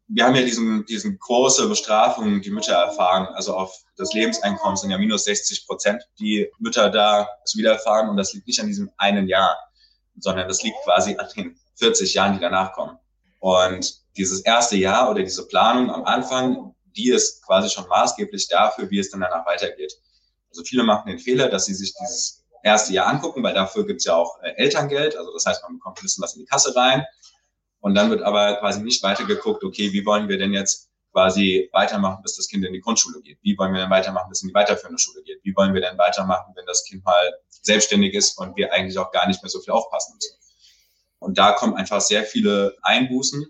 wir 0.07 0.25
haben 0.25 0.35
ja 0.35 0.41
diesen, 0.41 0.85
diesen 0.85 1.17
große 1.19 1.67
Bestrafung, 1.67 2.41
die 2.41 2.51
Mütter 2.51 2.73
erfahren. 2.73 3.27
Also 3.33 3.55
auf 3.55 3.75
das 3.97 4.13
Lebenseinkommen 4.13 4.77
sind 4.77 4.91
ja 4.91 4.97
minus 4.97 5.25
60 5.25 5.65
Prozent, 5.65 6.03
die 6.19 6.49
Mütter 6.59 6.89
da 6.89 7.27
zu 7.45 7.57
widerfahren. 7.57 8.09
Und 8.09 8.17
das 8.17 8.33
liegt 8.33 8.47
nicht 8.47 8.59
an 8.59 8.67
diesem 8.67 8.89
einen 8.97 9.27
Jahr, 9.27 9.57
sondern 10.19 10.47
das 10.47 10.63
liegt 10.63 10.77
quasi 10.83 11.15
an 11.17 11.27
den 11.35 11.59
40 11.75 12.13
Jahren, 12.13 12.33
die 12.33 12.39
danach 12.39 12.73
kommen. 12.73 12.97
Und 13.39 14.04
dieses 14.17 14.41
erste 14.41 14.77
Jahr 14.77 15.09
oder 15.09 15.23
diese 15.23 15.47
Planung 15.47 15.91
am 15.91 16.03
Anfang, 16.05 16.75
die 16.95 17.09
ist 17.09 17.45
quasi 17.45 17.69
schon 17.69 17.87
maßgeblich 17.87 18.47
dafür, 18.47 18.89
wie 18.89 18.99
es 18.99 19.09
dann 19.11 19.21
danach 19.21 19.45
weitergeht. 19.45 19.97
Also 20.49 20.63
viele 20.63 20.83
machen 20.83 21.09
den 21.09 21.19
Fehler, 21.19 21.49
dass 21.49 21.65
sie 21.65 21.73
sich 21.73 21.93
dieses 21.99 22.45
erste 22.63 22.93
Jahr 22.93 23.07
angucken, 23.07 23.43
weil 23.43 23.53
dafür 23.53 23.85
gibt's 23.85 24.05
ja 24.05 24.15
auch 24.15 24.41
äh, 24.41 24.53
Elterngeld. 24.55 25.15
Also 25.15 25.33
das 25.33 25.45
heißt, 25.45 25.63
man 25.63 25.73
bekommt 25.73 25.99
ein 25.99 26.03
bisschen 26.03 26.23
was 26.23 26.33
in 26.35 26.41
die 26.41 26.45
Kasse 26.47 26.75
rein. 26.75 27.05
Und 27.79 27.93
dann 27.93 28.09
wird 28.09 28.23
aber 28.23 28.55
quasi 28.55 28.81
nicht 28.81 29.03
weiter 29.03 29.25
geguckt, 29.25 29.63
okay, 29.63 29.93
wie 29.93 30.05
wollen 30.05 30.27
wir 30.27 30.37
denn 30.37 30.53
jetzt 30.53 30.89
quasi 31.11 31.69
weitermachen, 31.71 32.21
bis 32.23 32.35
das 32.35 32.47
Kind 32.47 32.65
in 32.65 32.73
die 32.73 32.81
Grundschule 32.81 33.21
geht? 33.21 33.37
Wie 33.43 33.57
wollen 33.57 33.73
wir 33.73 33.81
denn 33.81 33.89
weitermachen, 33.89 34.29
bis 34.29 34.41
in 34.41 34.47
die 34.47 34.53
weiterführende 34.55 34.99
Schule 34.99 35.21
geht? 35.23 35.39
Wie 35.43 35.55
wollen 35.55 35.73
wir 35.73 35.81
denn 35.81 35.97
weitermachen, 35.97 36.53
wenn 36.55 36.65
das 36.65 36.83
Kind 36.83 37.05
mal 37.05 37.33
selbstständig 37.49 38.13
ist 38.15 38.37
und 38.39 38.55
wir 38.57 38.73
eigentlich 38.73 38.97
auch 38.97 39.11
gar 39.11 39.27
nicht 39.27 39.43
mehr 39.43 39.49
so 39.49 39.59
viel 39.59 39.73
aufpassen 39.73 40.15
müssen? 40.15 40.35
Und 41.19 41.37
da 41.37 41.51
kommen 41.51 41.75
einfach 41.75 42.01
sehr 42.01 42.23
viele 42.23 42.75
Einbußen 42.81 43.45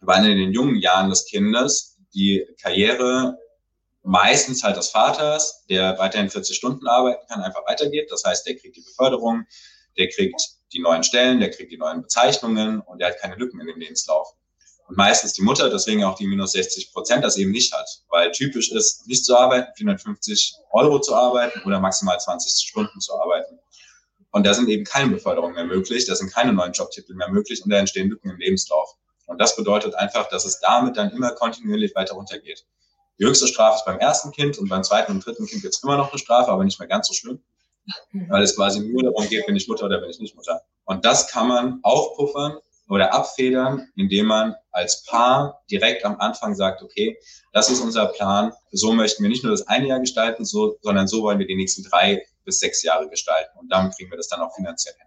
weil 0.00 0.24
in 0.26 0.38
den 0.38 0.52
jungen 0.52 0.76
Jahren 0.76 1.10
des 1.10 1.26
Kindes 1.26 1.96
die 2.14 2.46
Karriere 2.60 3.38
meistens 4.02 4.62
halt 4.62 4.76
des 4.76 4.90
Vaters, 4.90 5.64
der 5.68 5.98
weiterhin 5.98 6.30
40 6.30 6.56
Stunden 6.56 6.86
arbeiten 6.86 7.26
kann, 7.28 7.42
einfach 7.42 7.66
weitergeht. 7.66 8.10
Das 8.10 8.24
heißt, 8.24 8.46
der 8.46 8.56
kriegt 8.56 8.76
die 8.76 8.82
Beförderung, 8.82 9.44
der 9.98 10.08
kriegt 10.08 10.40
die 10.72 10.80
neuen 10.80 11.02
Stellen, 11.02 11.40
der 11.40 11.50
kriegt 11.50 11.72
die 11.72 11.76
neuen 11.76 12.02
Bezeichnungen 12.02 12.80
und 12.80 13.00
der 13.00 13.08
hat 13.08 13.18
keine 13.18 13.34
Lücken 13.34 13.60
in 13.60 13.66
dem 13.66 13.78
Lebenslauf. 13.78 14.28
Und 14.86 14.96
meistens 14.96 15.32
die 15.32 15.42
Mutter, 15.42 15.68
deswegen 15.68 16.04
auch 16.04 16.14
die 16.14 16.28
minus 16.28 16.52
60 16.52 16.92
Prozent, 16.92 17.24
das 17.24 17.36
eben 17.36 17.50
nicht 17.50 17.72
hat. 17.72 17.88
Weil 18.08 18.30
typisch 18.30 18.70
ist, 18.70 19.06
nicht 19.08 19.24
zu 19.24 19.36
arbeiten, 19.36 19.72
450 19.76 20.54
Euro 20.70 21.00
zu 21.00 21.14
arbeiten 21.14 21.60
oder 21.64 21.80
maximal 21.80 22.18
20 22.18 22.68
Stunden 22.68 23.00
zu 23.00 23.12
arbeiten. 23.18 23.58
Und 24.30 24.46
da 24.46 24.54
sind 24.54 24.68
eben 24.68 24.84
keine 24.84 25.10
Beförderungen 25.10 25.54
mehr 25.54 25.64
möglich, 25.64 26.06
da 26.06 26.14
sind 26.14 26.32
keine 26.32 26.52
neuen 26.52 26.72
Jobtitel 26.72 27.14
mehr 27.14 27.30
möglich 27.30 27.64
und 27.64 27.70
da 27.70 27.78
entstehen 27.78 28.10
Lücken 28.10 28.30
im 28.30 28.38
Lebenslauf. 28.38 28.96
Und 29.26 29.40
das 29.40 29.56
bedeutet 29.56 29.94
einfach, 29.94 30.28
dass 30.28 30.44
es 30.44 30.60
damit 30.60 30.96
dann 30.96 31.10
immer 31.10 31.32
kontinuierlich 31.32 31.94
weiter 31.94 32.14
runtergeht. 32.14 32.64
Die 33.18 33.24
höchste 33.24 33.46
Strafe 33.46 33.76
ist 33.76 33.84
beim 33.84 33.98
ersten 33.98 34.30
Kind 34.30 34.58
und 34.58 34.68
beim 34.68 34.84
zweiten 34.84 35.12
und 35.12 35.24
dritten 35.24 35.46
Kind 35.46 35.62
gibt 35.62 35.74
es 35.74 35.82
immer 35.82 35.96
noch 35.96 36.10
eine 36.10 36.18
Strafe, 36.18 36.50
aber 36.50 36.64
nicht 36.64 36.78
mehr 36.78 36.88
ganz 36.88 37.08
so 37.08 37.14
schlimm, 37.14 37.42
weil 38.28 38.42
es 38.42 38.56
quasi 38.56 38.80
nur 38.80 39.02
darum 39.02 39.28
geht, 39.28 39.46
bin 39.46 39.56
ich 39.56 39.68
Mutter 39.68 39.86
oder 39.86 39.98
bin 39.98 40.10
ich 40.10 40.20
nicht 40.20 40.36
Mutter. 40.36 40.62
Und 40.84 41.04
das 41.04 41.28
kann 41.28 41.48
man 41.48 41.80
aufpuffern 41.82 42.58
oder 42.88 43.12
abfedern, 43.12 43.88
indem 43.96 44.26
man 44.26 44.54
als 44.70 45.02
Paar 45.04 45.62
direkt 45.70 46.04
am 46.04 46.20
Anfang 46.20 46.54
sagt, 46.54 46.82
okay, 46.82 47.18
das 47.52 47.70
ist 47.70 47.80
unser 47.80 48.06
Plan, 48.06 48.52
so 48.70 48.92
möchten 48.92 49.22
wir 49.22 49.30
nicht 49.30 49.42
nur 49.42 49.50
das 49.50 49.66
eine 49.66 49.88
Jahr 49.88 50.00
gestalten, 50.00 50.44
so, 50.44 50.76
sondern 50.82 51.08
so 51.08 51.22
wollen 51.22 51.38
wir 51.38 51.46
die 51.46 51.56
nächsten 51.56 51.82
drei 51.82 52.24
bis 52.44 52.60
sechs 52.60 52.82
Jahre 52.82 53.08
gestalten. 53.08 53.58
Und 53.58 53.72
damit 53.72 53.96
kriegen 53.96 54.10
wir 54.10 54.16
das 54.16 54.28
dann 54.28 54.40
auch 54.40 54.54
finanziell 54.54 54.94
hin. 54.94 55.05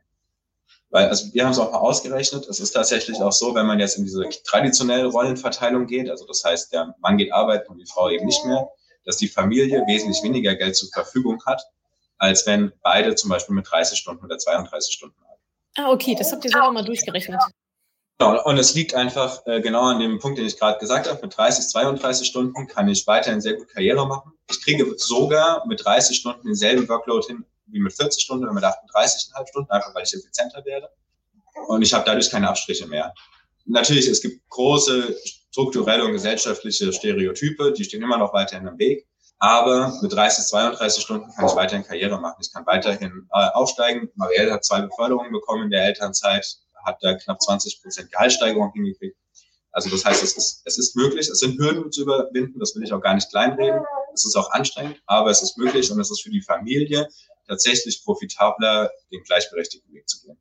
Weil, 0.91 1.07
also 1.07 1.31
wir 1.33 1.43
haben 1.43 1.51
es 1.51 1.59
auch 1.59 1.71
mal 1.71 1.77
ausgerechnet, 1.77 2.47
es 2.47 2.59
ist 2.59 2.71
tatsächlich 2.71 3.21
auch 3.21 3.31
so, 3.31 3.53
wenn 3.53 3.67
man 3.67 3.79
jetzt 3.79 3.97
in 3.97 4.05
diese 4.05 4.27
traditionelle 4.43 5.05
Rollenverteilung 5.05 5.85
geht, 5.85 6.09
also 6.09 6.25
das 6.25 6.43
heißt, 6.43 6.73
der 6.73 6.95
Mann 6.99 7.17
geht 7.17 7.31
arbeiten 7.31 7.71
und 7.71 7.77
die 7.77 7.85
Frau 7.85 8.09
eben 8.09 8.25
nicht 8.25 8.43
mehr, 8.45 8.67
dass 9.05 9.17
die 9.17 9.27
Familie 9.27 9.83
wesentlich 9.87 10.21
weniger 10.23 10.55
Geld 10.55 10.75
zur 10.75 10.89
Verfügung 10.91 11.43
hat, 11.45 11.61
als 12.17 12.45
wenn 12.47 12.71
beide 12.81 13.15
zum 13.15 13.29
Beispiel 13.29 13.55
mit 13.55 13.69
30 13.69 13.99
Stunden 13.99 14.25
oder 14.25 14.37
32 14.37 14.93
Stunden 14.93 15.15
arbeiten. 15.23 15.41
Ah, 15.77 15.91
okay, 15.91 16.15
das 16.17 16.31
habt 16.31 16.43
ihr 16.43 16.51
selber 16.51 16.71
mal 16.71 16.83
durchgerechnet. 16.83 17.39
Genau, 18.17 18.43
und 18.43 18.57
es 18.57 18.73
liegt 18.73 18.95
einfach 18.95 19.45
äh, 19.45 19.61
genau 19.61 19.83
an 19.83 19.99
dem 19.99 20.19
Punkt, 20.19 20.39
den 20.39 20.45
ich 20.45 20.59
gerade 20.59 20.77
gesagt 20.79 21.07
habe. 21.07 21.21
Mit 21.21 21.37
30, 21.37 21.69
32 21.69 22.27
Stunden 22.27 22.67
kann 22.67 22.89
ich 22.89 23.07
weiterhin 23.07 23.39
sehr 23.39 23.53
gut 23.53 23.69
Karriere 23.69 24.05
machen. 24.05 24.33
Ich 24.49 24.61
kriege 24.61 24.85
sogar 24.97 25.65
mit 25.67 25.85
30 25.85 26.17
Stunden 26.17 26.45
denselben 26.45 26.89
Workload 26.89 27.27
hin 27.27 27.45
wie 27.71 27.79
mit 27.79 27.93
40 27.93 28.23
Stunden 28.23 28.43
oder 28.45 28.53
mit 28.53 28.63
38,5 28.63 29.47
Stunden, 29.47 29.71
einfach 29.71 29.93
weil 29.93 30.03
ich 30.03 30.13
effizienter 30.13 30.63
werde. 30.65 30.89
Und 31.67 31.81
ich 31.81 31.93
habe 31.93 32.05
dadurch 32.05 32.29
keine 32.29 32.49
Abstriche 32.49 32.87
mehr. 32.87 33.13
Natürlich, 33.65 34.07
es 34.07 34.21
gibt 34.21 34.47
große 34.49 35.15
strukturelle 35.51 36.05
und 36.05 36.13
gesellschaftliche 36.13 36.91
Stereotype, 36.93 37.73
die 37.73 37.83
stehen 37.83 38.01
immer 38.01 38.17
noch 38.17 38.33
weiterhin 38.33 38.67
im 38.67 38.77
Weg. 38.77 39.07
Aber 39.39 39.97
mit 40.01 40.11
30, 40.11 40.45
32 40.45 41.01
Stunden 41.01 41.31
kann 41.33 41.45
ich 41.45 41.55
weiterhin 41.55 41.85
Karriere 41.85 42.19
machen. 42.19 42.37
Ich 42.41 42.51
kann 42.51 42.65
weiterhin 42.65 43.27
äh, 43.33 43.47
aufsteigen. 43.53 44.09
Marielle 44.15 44.51
hat 44.51 44.65
zwei 44.65 44.81
Beförderungen 44.81 45.31
bekommen 45.31 45.63
in 45.63 45.69
der 45.69 45.85
Elternzeit, 45.85 46.45
hat 46.83 46.97
da 47.01 47.13
knapp 47.13 47.41
20 47.41 47.81
Prozent 47.81 48.11
Gehaltssteigerung 48.11 48.73
hingekriegt. 48.73 49.15
Also 49.71 49.89
das 49.89 50.03
heißt, 50.03 50.23
es 50.23 50.35
ist, 50.35 50.61
es 50.65 50.77
ist 50.77 50.95
möglich, 50.95 51.29
es 51.29 51.39
sind 51.39 51.57
Hürden 51.57 51.91
zu 51.91 52.01
überwinden, 52.01 52.59
das 52.59 52.75
will 52.75 52.83
ich 52.83 52.91
auch 52.91 53.01
gar 53.01 53.13
nicht 53.13 53.29
kleinreden. 53.29 53.81
Es 54.13 54.25
ist 54.25 54.35
auch 54.35 54.51
anstrengend, 54.51 55.01
aber 55.05 55.29
es 55.29 55.41
ist 55.41 55.57
möglich 55.57 55.89
und 55.91 55.99
es 55.99 56.11
ist 56.11 56.21
für 56.21 56.31
die 56.31 56.41
Familie 56.41 57.07
tatsächlich 57.49 58.03
profitabler, 58.05 58.91
den 59.11 59.23
gleichberechtigten 59.23 59.93
Weg 59.93 60.07
zu 60.07 60.21
gehen. 60.21 60.37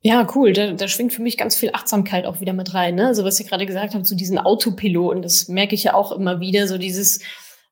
Ja, 0.00 0.28
cool. 0.36 0.52
Da, 0.52 0.72
da 0.72 0.86
schwingt 0.86 1.12
für 1.12 1.22
mich 1.22 1.36
ganz 1.36 1.56
viel 1.56 1.70
Achtsamkeit 1.72 2.24
auch 2.24 2.40
wieder 2.40 2.52
mit 2.52 2.72
rein. 2.72 2.94
Ne? 2.94 3.08
Also 3.08 3.24
was 3.24 3.40
ihr 3.40 3.46
gerade 3.46 3.66
gesagt 3.66 3.94
habt, 3.94 4.06
so 4.06 4.14
diesen 4.14 4.38
Autopiloten, 4.38 5.22
das 5.22 5.48
merke 5.48 5.74
ich 5.74 5.84
ja 5.84 5.94
auch 5.94 6.12
immer 6.12 6.38
wieder, 6.38 6.68
so 6.68 6.78
dieses, 6.78 7.20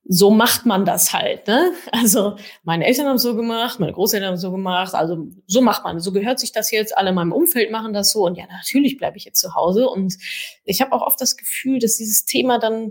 so 0.08 0.30
macht 0.32 0.66
man 0.66 0.84
das 0.84 1.12
halt. 1.12 1.46
Ne? 1.46 1.72
Also 1.92 2.36
meine 2.64 2.84
Eltern 2.84 3.06
haben 3.06 3.18
so 3.18 3.36
gemacht, 3.36 3.78
meine 3.78 3.92
Großeltern 3.92 4.30
haben 4.30 4.36
so 4.36 4.50
gemacht, 4.50 4.94
also 4.94 5.28
so 5.46 5.60
macht 5.60 5.84
man, 5.84 6.00
so 6.00 6.10
gehört 6.10 6.40
sich 6.40 6.50
das 6.50 6.72
jetzt, 6.72 6.96
alle 6.96 7.10
in 7.10 7.14
meinem 7.14 7.32
Umfeld 7.32 7.70
machen 7.70 7.92
das 7.92 8.10
so 8.10 8.25
und 8.25 8.36
ja, 8.36 8.46
natürlich 8.48 8.98
bleibe 8.98 9.18
ich 9.18 9.25
jetzt 9.25 9.40
zu 9.40 9.54
Hause. 9.54 9.88
Und 9.88 10.16
ich 10.64 10.80
habe 10.80 10.92
auch 10.92 11.02
oft 11.02 11.20
das 11.20 11.36
Gefühl, 11.36 11.78
dass 11.78 11.96
dieses 11.96 12.25
Thema 12.25 12.58
dann 12.58 12.90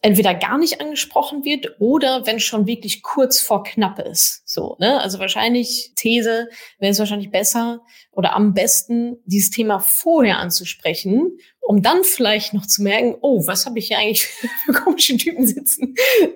entweder 0.00 0.34
gar 0.34 0.58
nicht 0.58 0.80
angesprochen 0.80 1.44
wird 1.44 1.76
oder 1.80 2.24
wenn 2.24 2.38
schon 2.38 2.66
wirklich 2.66 3.02
kurz 3.02 3.40
vor 3.40 3.64
knapp 3.64 3.98
ist. 3.98 4.42
So, 4.48 4.76
ne? 4.78 5.00
Also 5.00 5.18
wahrscheinlich 5.18 5.92
These 5.96 6.48
wäre 6.78 6.92
es 6.92 6.98
wahrscheinlich 6.98 7.30
besser 7.30 7.80
oder 8.12 8.34
am 8.34 8.54
besten, 8.54 9.16
dieses 9.24 9.50
Thema 9.50 9.80
vorher 9.80 10.38
anzusprechen, 10.38 11.38
um 11.60 11.82
dann 11.82 12.04
vielleicht 12.04 12.54
noch 12.54 12.66
zu 12.66 12.82
merken, 12.82 13.16
oh, 13.20 13.46
was 13.46 13.66
habe 13.66 13.78
ich 13.78 13.88
hier 13.88 13.98
eigentlich 13.98 14.26
für 14.64 14.72
komische 14.72 15.16
Typen 15.16 15.46
sitzen? 15.46 15.94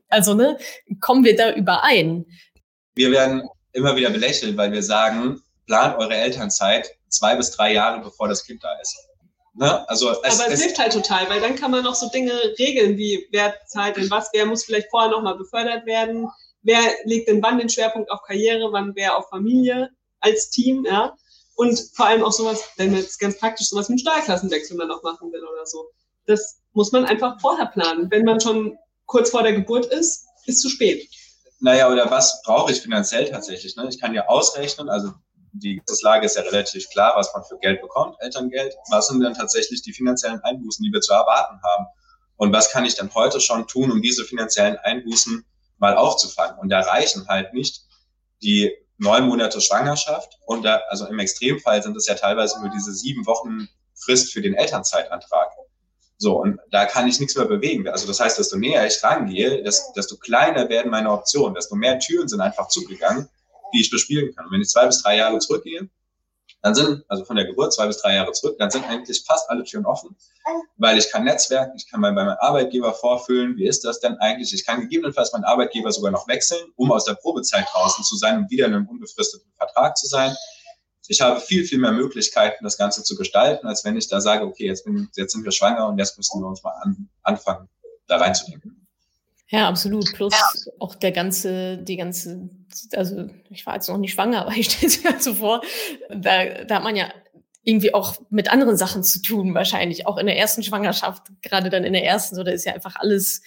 Also, 0.08 0.34
ne, 0.34 0.58
kommen 1.00 1.24
wir 1.24 1.36
da 1.36 1.54
überein? 1.54 2.26
Wir 2.94 3.10
werden 3.12 3.48
immer 3.72 3.96
wieder 3.96 4.10
belächelt, 4.10 4.56
weil 4.56 4.72
wir 4.72 4.82
sagen, 4.82 5.40
plant 5.66 5.96
eure 5.98 6.14
Elternzeit 6.14 6.90
zwei 7.08 7.36
bis 7.36 7.52
drei 7.52 7.72
Jahre, 7.72 8.02
bevor 8.02 8.28
das 8.28 8.44
Kind 8.44 8.62
da 8.62 8.72
ist. 8.80 8.96
Ne? 9.54 9.88
Also 9.88 10.10
es, 10.10 10.18
Aber 10.18 10.48
es, 10.48 10.54
es, 10.54 10.62
hilft 10.62 10.78
halt 10.78 10.92
total, 10.92 11.28
weil 11.28 11.40
dann 11.40 11.56
kann 11.56 11.70
man 11.70 11.84
noch 11.84 11.94
so 11.94 12.08
Dinge 12.08 12.32
regeln, 12.58 12.96
wie 12.96 13.26
wer 13.32 13.54
zahlt 13.66 13.96
denn 13.96 14.10
was, 14.10 14.30
wer 14.32 14.46
muss 14.46 14.64
vielleicht 14.64 14.90
vorher 14.90 15.10
nochmal 15.10 15.36
befördert 15.36 15.84
werden, 15.84 16.28
wer 16.62 16.80
legt 17.04 17.28
denn 17.28 17.42
wann 17.42 17.58
den 17.58 17.68
Schwerpunkt 17.68 18.10
auf 18.10 18.22
Karriere, 18.22 18.72
wann 18.72 18.92
wer 18.94 19.16
auf 19.16 19.28
Familie 19.28 19.90
als 20.20 20.50
Team, 20.50 20.86
ja. 20.86 21.14
Und 21.54 21.78
vor 21.94 22.06
allem 22.06 22.24
auch 22.24 22.32
sowas, 22.32 22.64
wenn 22.76 22.92
man 22.92 23.00
jetzt 23.00 23.18
ganz 23.18 23.38
praktisch 23.38 23.68
sowas 23.68 23.90
mit 23.90 24.00
Stahlklassenwechsel 24.00 24.76
man 24.76 24.88
noch 24.88 25.02
machen 25.02 25.30
will 25.30 25.44
oder 25.44 25.66
so. 25.66 25.90
Das 26.26 26.60
muss 26.72 26.92
man 26.92 27.04
einfach 27.04 27.38
vorher 27.40 27.66
planen. 27.66 28.10
Wenn 28.10 28.24
man 28.24 28.40
schon 28.40 28.78
kurz 29.04 29.30
vor 29.30 29.42
der 29.42 29.52
Geburt 29.52 29.86
ist, 29.86 30.24
ist 30.46 30.62
zu 30.62 30.70
spät. 30.70 31.06
Naja, 31.60 31.90
oder 31.92 32.10
was 32.10 32.40
brauche 32.42 32.72
ich 32.72 32.80
finanziell 32.80 33.28
tatsächlich? 33.30 33.76
Ne? 33.76 33.86
Ich 33.88 34.00
kann 34.00 34.14
ja 34.14 34.26
ausrechnen, 34.26 34.88
also 34.88 35.12
die 35.52 35.82
Lage 36.02 36.26
ist 36.26 36.36
ja 36.36 36.42
relativ 36.42 36.88
klar, 36.90 37.12
was 37.16 37.32
man 37.34 37.44
für 37.44 37.58
Geld 37.58 37.80
bekommt, 37.82 38.16
Elterngeld. 38.20 38.74
Was 38.90 39.08
sind 39.08 39.20
denn 39.20 39.34
tatsächlich 39.34 39.82
die 39.82 39.92
finanziellen 39.92 40.40
Einbußen, 40.42 40.84
die 40.84 40.92
wir 40.92 41.00
zu 41.00 41.12
erwarten 41.12 41.60
haben? 41.62 41.86
Und 42.36 42.52
was 42.52 42.70
kann 42.70 42.84
ich 42.84 42.96
denn 42.96 43.12
heute 43.14 43.40
schon 43.40 43.66
tun, 43.66 43.92
um 43.92 44.02
diese 44.02 44.24
finanziellen 44.24 44.78
Einbußen 44.78 45.44
mal 45.78 45.96
aufzufangen? 45.96 46.58
Und 46.58 46.70
da 46.70 46.80
reichen 46.80 47.28
halt 47.28 47.52
nicht 47.52 47.82
die 48.42 48.72
neun 48.98 49.26
Monate 49.28 49.60
Schwangerschaft. 49.60 50.38
Und 50.46 50.64
da, 50.64 50.80
also 50.88 51.06
im 51.06 51.18
Extremfall 51.18 51.82
sind 51.82 51.96
es 51.96 52.06
ja 52.06 52.14
teilweise 52.14 52.60
nur 52.60 52.70
diese 52.70 52.92
sieben 52.92 53.26
Wochen 53.26 53.68
Frist 53.94 54.32
für 54.32 54.40
den 54.40 54.54
Elternzeitantrag. 54.54 55.50
So, 56.16 56.40
und 56.40 56.58
da 56.70 56.86
kann 56.86 57.08
ich 57.08 57.20
nichts 57.20 57.36
mehr 57.36 57.46
bewegen. 57.46 57.86
Also 57.88 58.06
das 58.06 58.20
heißt, 58.20 58.38
desto 58.38 58.56
näher 58.56 58.86
ich 58.86 59.02
rangehe, 59.02 59.62
desto 59.62 60.16
kleiner 60.16 60.68
werden 60.68 60.90
meine 60.90 61.10
Optionen, 61.10 61.54
desto 61.54 61.74
mehr 61.74 61.98
Türen 61.98 62.28
sind 62.28 62.40
einfach 62.40 62.68
zugegangen 62.68 63.28
die 63.72 63.80
ich 63.80 63.90
bespielen 63.90 64.34
kann. 64.34 64.46
Und 64.46 64.52
wenn 64.52 64.60
ich 64.60 64.68
zwei 64.68 64.86
bis 64.86 65.02
drei 65.02 65.16
Jahre 65.16 65.38
zurückgehe, 65.38 65.88
dann 66.62 66.74
sind, 66.76 67.04
also 67.08 67.24
von 67.24 67.36
der 67.36 67.44
Geburt 67.44 67.72
zwei 67.72 67.88
bis 67.88 67.98
drei 67.98 68.14
Jahre 68.14 68.32
zurück, 68.32 68.56
dann 68.58 68.70
sind 68.70 68.88
eigentlich 68.88 69.24
fast 69.26 69.50
alle 69.50 69.64
Türen 69.64 69.84
offen, 69.84 70.16
weil 70.76 70.96
ich 70.96 71.10
kann 71.10 71.24
netzwerken, 71.24 71.72
ich 71.76 71.90
kann 71.90 72.00
mal 72.00 72.12
bei 72.12 72.24
meinem 72.24 72.36
Arbeitgeber 72.38 72.94
vorfühlen, 72.94 73.56
wie 73.56 73.66
ist 73.66 73.84
das 73.84 73.98
denn 73.98 74.14
eigentlich? 74.18 74.54
Ich 74.54 74.64
kann 74.64 74.80
gegebenenfalls 74.80 75.32
meinen 75.32 75.44
Arbeitgeber 75.44 75.90
sogar 75.90 76.12
noch 76.12 76.28
wechseln, 76.28 76.64
um 76.76 76.92
aus 76.92 77.04
der 77.04 77.14
Probezeit 77.14 77.66
draußen 77.72 78.04
zu 78.04 78.16
sein 78.16 78.38
und 78.38 78.50
wieder 78.50 78.66
in 78.66 78.74
einem 78.74 78.88
unbefristeten 78.88 79.50
Vertrag 79.56 79.96
zu 79.96 80.06
sein. 80.06 80.36
Ich 81.08 81.20
habe 81.20 81.40
viel, 81.40 81.64
viel 81.64 81.78
mehr 81.78 81.92
Möglichkeiten, 81.92 82.62
das 82.62 82.78
Ganze 82.78 83.02
zu 83.02 83.16
gestalten, 83.16 83.66
als 83.66 83.84
wenn 83.84 83.96
ich 83.96 84.06
da 84.06 84.20
sage, 84.20 84.46
okay, 84.46 84.66
jetzt, 84.66 84.84
bin, 84.84 85.08
jetzt 85.16 85.32
sind 85.32 85.44
wir 85.44 85.50
schwanger 85.50 85.88
und 85.88 85.98
jetzt 85.98 86.16
müssen 86.16 86.40
wir 86.40 86.46
uns 86.46 86.62
mal 86.62 86.74
an, 86.80 87.08
anfangen, 87.24 87.68
da 88.06 88.18
reinzudenken. 88.18 88.81
Ja, 89.52 89.68
absolut. 89.68 90.12
Plus 90.14 90.32
ja. 90.32 90.72
auch 90.78 90.94
der 90.94 91.12
ganze, 91.12 91.76
die 91.76 91.96
ganze, 91.96 92.48
also 92.94 93.28
ich 93.50 93.66
war 93.66 93.74
jetzt 93.74 93.88
noch 93.88 93.98
nicht 93.98 94.12
schwanger, 94.12 94.42
aber 94.46 94.56
ich 94.56 94.70
stelle 94.70 94.86
es 94.86 95.04
mir 95.04 95.20
so 95.20 95.34
vor, 95.34 95.60
da, 96.08 96.64
da 96.64 96.76
hat 96.76 96.84
man 96.84 96.96
ja 96.96 97.12
irgendwie 97.62 97.94
auch 97.94 98.16
mit 98.30 98.50
anderen 98.50 98.76
Sachen 98.76 99.04
zu 99.04 99.20
tun, 99.22 99.54
wahrscheinlich. 99.54 100.06
Auch 100.06 100.16
in 100.16 100.26
der 100.26 100.38
ersten 100.38 100.62
Schwangerschaft, 100.62 101.24
gerade 101.42 101.70
dann 101.70 101.84
in 101.84 101.92
der 101.92 102.04
ersten, 102.04 102.34
so 102.34 102.42
da 102.42 102.50
ist 102.50 102.64
ja 102.64 102.72
einfach 102.72 102.96
alles, 102.96 103.42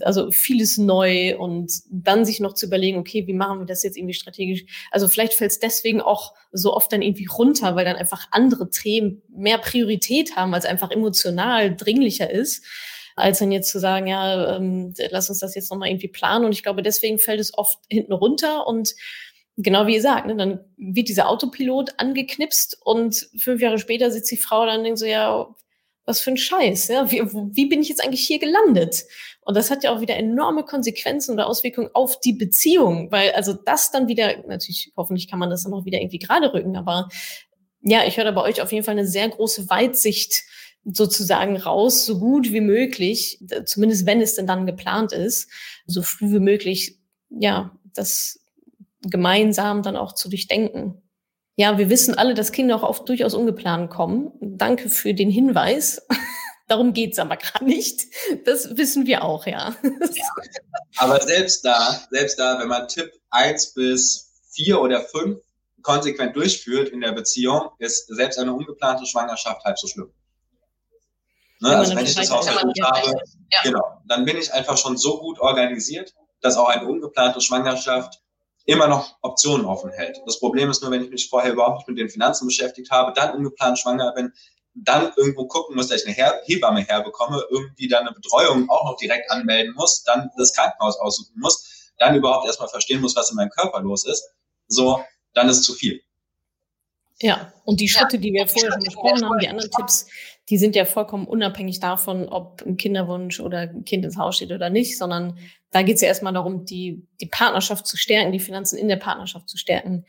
also 0.00 0.30
vieles 0.30 0.78
neu 0.78 1.38
und 1.38 1.70
dann 1.90 2.24
sich 2.24 2.40
noch 2.40 2.54
zu 2.54 2.66
überlegen, 2.66 2.98
okay, 2.98 3.26
wie 3.26 3.34
machen 3.34 3.60
wir 3.60 3.66
das 3.66 3.82
jetzt 3.82 3.98
irgendwie 3.98 4.14
strategisch? 4.14 4.64
Also 4.90 5.06
vielleicht 5.06 5.34
fällt 5.34 5.52
es 5.52 5.60
deswegen 5.60 6.00
auch 6.00 6.34
so 6.50 6.74
oft 6.74 6.90
dann 6.92 7.02
irgendwie 7.02 7.26
runter, 7.26 7.76
weil 7.76 7.84
dann 7.84 7.96
einfach 7.96 8.26
andere 8.30 8.70
Themen 8.70 9.22
mehr 9.28 9.58
Priorität 9.58 10.34
haben, 10.34 10.54
als 10.54 10.64
einfach 10.64 10.90
emotional 10.90 11.76
dringlicher 11.76 12.30
ist 12.30 12.64
als 13.16 13.38
dann 13.38 13.52
jetzt 13.52 13.70
zu 13.70 13.78
sagen, 13.78 14.06
ja, 14.06 14.56
ähm, 14.56 14.94
lass 15.10 15.28
uns 15.28 15.38
das 15.38 15.54
jetzt 15.54 15.70
nochmal 15.70 15.88
irgendwie 15.88 16.08
planen. 16.08 16.44
Und 16.44 16.52
ich 16.52 16.62
glaube, 16.62 16.82
deswegen 16.82 17.18
fällt 17.18 17.40
es 17.40 17.56
oft 17.56 17.78
hinten 17.90 18.12
runter 18.12 18.66
und 18.66 18.94
genau 19.56 19.86
wie 19.86 19.94
ihr 19.94 20.02
sagt, 20.02 20.26
ne, 20.26 20.36
dann 20.36 20.60
wird 20.76 21.08
dieser 21.08 21.28
Autopilot 21.28 21.98
angeknipst 21.98 22.78
und 22.84 23.28
fünf 23.38 23.60
Jahre 23.60 23.78
später 23.78 24.10
sitzt 24.10 24.30
die 24.30 24.36
Frau 24.36 24.64
dann 24.64 24.78
und 24.78 24.84
denkt 24.84 24.98
so, 24.98 25.06
ja, 25.06 25.46
was 26.04 26.20
für 26.20 26.30
ein 26.30 26.36
Scheiß, 26.36 26.88
ja, 26.88 27.10
wie, 27.10 27.20
wie 27.20 27.66
bin 27.66 27.80
ich 27.80 27.88
jetzt 27.88 28.02
eigentlich 28.02 28.26
hier 28.26 28.38
gelandet? 28.38 29.04
Und 29.42 29.56
das 29.56 29.70
hat 29.70 29.84
ja 29.84 29.94
auch 29.94 30.00
wieder 30.00 30.16
enorme 30.16 30.64
Konsequenzen 30.64 31.32
oder 31.32 31.46
Auswirkungen 31.46 31.90
auf 31.94 32.18
die 32.20 32.32
Beziehung, 32.32 33.10
weil 33.10 33.32
also 33.32 33.52
das 33.52 33.90
dann 33.90 34.08
wieder, 34.08 34.36
natürlich, 34.46 34.92
hoffentlich 34.96 35.28
kann 35.28 35.38
man 35.38 35.50
das 35.50 35.64
dann 35.64 35.72
auch 35.72 35.84
wieder 35.84 36.00
irgendwie 36.00 36.18
gerade 36.18 36.52
rücken, 36.52 36.76
aber 36.76 37.08
ja, 37.82 38.04
ich 38.06 38.16
höre 38.16 38.24
da 38.24 38.30
bei 38.30 38.42
euch 38.42 38.62
auf 38.62 38.72
jeden 38.72 38.84
Fall 38.84 38.92
eine 38.92 39.06
sehr 39.06 39.28
große 39.28 39.68
Weitsicht 39.68 40.44
sozusagen 40.84 41.56
raus, 41.56 42.04
so 42.04 42.18
gut 42.18 42.52
wie 42.52 42.60
möglich, 42.60 43.42
zumindest 43.66 44.06
wenn 44.06 44.20
es 44.20 44.34
denn 44.34 44.46
dann 44.46 44.66
geplant 44.66 45.12
ist, 45.12 45.48
so 45.86 46.02
früh 46.02 46.32
wie 46.32 46.40
möglich, 46.40 46.98
ja, 47.30 47.76
das 47.94 48.40
gemeinsam 49.02 49.82
dann 49.82 49.96
auch 49.96 50.14
zu 50.14 50.28
durchdenken. 50.28 51.02
Ja, 51.56 51.78
wir 51.78 51.90
wissen 51.90 52.14
alle, 52.16 52.34
dass 52.34 52.52
Kinder 52.52 52.76
auch 52.76 52.82
oft 52.82 53.08
durchaus 53.08 53.34
ungeplant 53.34 53.90
kommen. 53.90 54.32
Danke 54.40 54.88
für 54.88 55.14
den 55.14 55.30
Hinweis. 55.30 56.06
Darum 56.68 56.94
geht's 56.94 57.18
aber 57.18 57.36
gar 57.36 57.62
nicht. 57.62 58.06
Das 58.44 58.76
wissen 58.76 59.06
wir 59.06 59.24
auch, 59.24 59.46
ja. 59.46 59.76
Aber 60.96 61.20
selbst 61.20 61.64
da, 61.64 62.00
selbst 62.10 62.38
da, 62.38 62.58
wenn 62.58 62.68
man 62.68 62.88
Tipp 62.88 63.12
eins 63.30 63.74
bis 63.74 64.32
vier 64.50 64.80
oder 64.80 65.02
fünf 65.02 65.40
konsequent 65.82 66.34
durchführt 66.36 66.88
in 66.88 67.00
der 67.00 67.12
Beziehung, 67.12 67.70
ist 67.78 68.06
selbst 68.08 68.38
eine 68.38 68.54
ungeplante 68.54 69.04
Schwangerschaft 69.04 69.62
halb 69.64 69.78
so 69.78 69.88
schlimm. 69.88 70.12
Ne? 71.62 71.76
Also 71.76 71.94
wenn 71.94 72.04
ich 72.04 72.14
das 72.14 72.30
Haus 72.30 72.46
gut 72.46 72.82
habe, 72.82 73.12
ja. 73.52 73.60
genau, 73.62 74.00
dann 74.06 74.24
bin 74.24 74.36
ich 74.36 74.52
einfach 74.52 74.76
schon 74.76 74.96
so 74.96 75.18
gut 75.20 75.38
organisiert, 75.38 76.12
dass 76.40 76.56
auch 76.56 76.68
eine 76.68 76.86
ungeplante 76.86 77.40
Schwangerschaft 77.40 78.20
immer 78.64 78.88
noch 78.88 79.16
Optionen 79.22 79.66
offen 79.66 79.90
hält. 79.90 80.20
Das 80.26 80.40
Problem 80.40 80.70
ist 80.70 80.82
nur, 80.82 80.90
wenn 80.90 81.04
ich 81.04 81.10
mich 81.10 81.28
vorher 81.28 81.52
überhaupt 81.52 81.78
nicht 81.78 81.88
mit 81.88 81.98
den 81.98 82.10
Finanzen 82.10 82.46
beschäftigt 82.46 82.90
habe, 82.90 83.12
dann 83.12 83.36
ungeplant 83.36 83.78
schwanger 83.78 84.12
bin, 84.12 84.32
dann 84.74 85.12
irgendwo 85.16 85.46
gucken 85.46 85.76
muss, 85.76 85.88
dass 85.88 86.02
ich 86.04 86.18
eine 86.18 86.40
Hebamme 86.44 86.80
herbekomme, 86.80 87.44
irgendwie 87.50 87.88
dann 87.88 88.06
eine 88.06 88.14
Betreuung 88.14 88.68
auch 88.68 88.84
noch 88.84 88.96
direkt 88.96 89.30
anmelden 89.30 89.74
muss, 89.74 90.02
dann 90.02 90.30
das 90.36 90.54
Krankenhaus 90.54 90.98
aussuchen 90.98 91.34
muss, 91.36 91.92
dann 91.98 92.16
überhaupt 92.16 92.46
erstmal 92.46 92.68
verstehen 92.68 93.00
muss, 93.00 93.14
was 93.14 93.30
in 93.30 93.36
meinem 93.36 93.50
Körper 93.50 93.80
los 93.80 94.04
ist, 94.04 94.32
so, 94.66 95.00
dann 95.34 95.48
ist 95.48 95.62
zu 95.62 95.74
viel. 95.74 96.02
Ja, 97.22 97.52
und 97.64 97.80
die 97.80 97.88
Schritte, 97.88 98.18
die 98.18 98.32
wir 98.32 98.48
vorher 98.48 98.72
schon 98.72 98.82
besprochen 98.82 99.24
haben, 99.24 99.38
die 99.38 99.48
anderen 99.48 99.70
Tipps, 99.70 100.08
die 100.48 100.58
sind 100.58 100.74
ja 100.74 100.84
vollkommen 100.84 101.26
unabhängig 101.26 101.78
davon, 101.78 102.28
ob 102.28 102.62
ein 102.66 102.76
Kinderwunsch 102.76 103.38
oder 103.38 103.60
ein 103.60 103.84
Kind 103.84 104.04
ins 104.04 104.16
Haus 104.16 104.36
steht 104.36 104.50
oder 104.50 104.70
nicht, 104.70 104.98
sondern 104.98 105.38
da 105.70 105.82
geht 105.82 105.96
es 105.96 106.02
ja 106.02 106.08
erstmal 106.08 106.32
darum, 106.32 106.64
die, 106.64 107.06
die 107.20 107.26
Partnerschaft 107.26 107.86
zu 107.86 107.96
stärken, 107.96 108.32
die 108.32 108.40
Finanzen 108.40 108.76
in 108.76 108.88
der 108.88 108.96
Partnerschaft 108.96 109.48
zu 109.48 109.56
stärken 109.56 110.04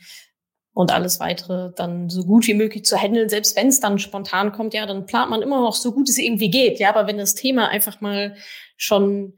und 0.74 0.92
alles 0.92 1.20
weitere 1.20 1.72
dann 1.76 2.10
so 2.10 2.26
gut 2.26 2.48
wie 2.48 2.56
möglich 2.56 2.84
zu 2.84 2.98
handeln. 2.98 3.30
Selbst 3.30 3.56
wenn 3.56 3.68
es 3.68 3.80
dann 3.80 4.00
spontan 4.00 4.52
kommt, 4.52 4.74
ja, 4.74 4.88
dann 4.88 5.06
plant 5.06 5.30
man 5.30 5.44
immer 5.44 5.62
noch 5.62 5.76
so 5.76 5.92
gut 5.92 6.10
es 6.10 6.18
irgendwie 6.18 6.50
geht. 6.50 6.80
Ja, 6.80 6.90
aber 6.90 7.06
wenn 7.06 7.20
das 7.20 7.36
Thema 7.36 7.70
einfach 7.70 8.02
mal 8.02 8.36
schon 8.76 9.38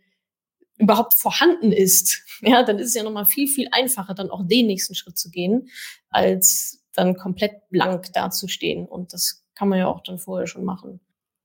überhaupt 0.77 1.13
vorhanden 1.15 1.74
ist, 1.74 2.24
ja, 2.41 2.63
dann 2.63 2.79
ist 2.79 2.88
es 2.89 2.96
ja 2.96 3.03
nochmal 3.03 3.25
viel, 3.25 3.50
viel 3.50 3.67
einfacher, 3.72 4.13
dann 4.13 4.29
auch 4.29 4.48
den 4.48 4.67
nächsten 4.67 4.96
Schritt 4.96 5.17
zu 5.17 5.29
gehen, 5.29 5.67
als 6.10 6.84
dann 6.95 7.15
komplett 7.15 7.69
blank 7.69 8.11
dazustehen. 8.13 8.87
Und 8.87 9.13
das 9.13 9.45
kann 9.55 9.69
man 9.69 9.79
ja 9.79 9.87
auch 9.87 10.01
dann 10.01 10.19
vorher 10.19 10.47
schon 10.47 10.65
machen. 10.65 10.99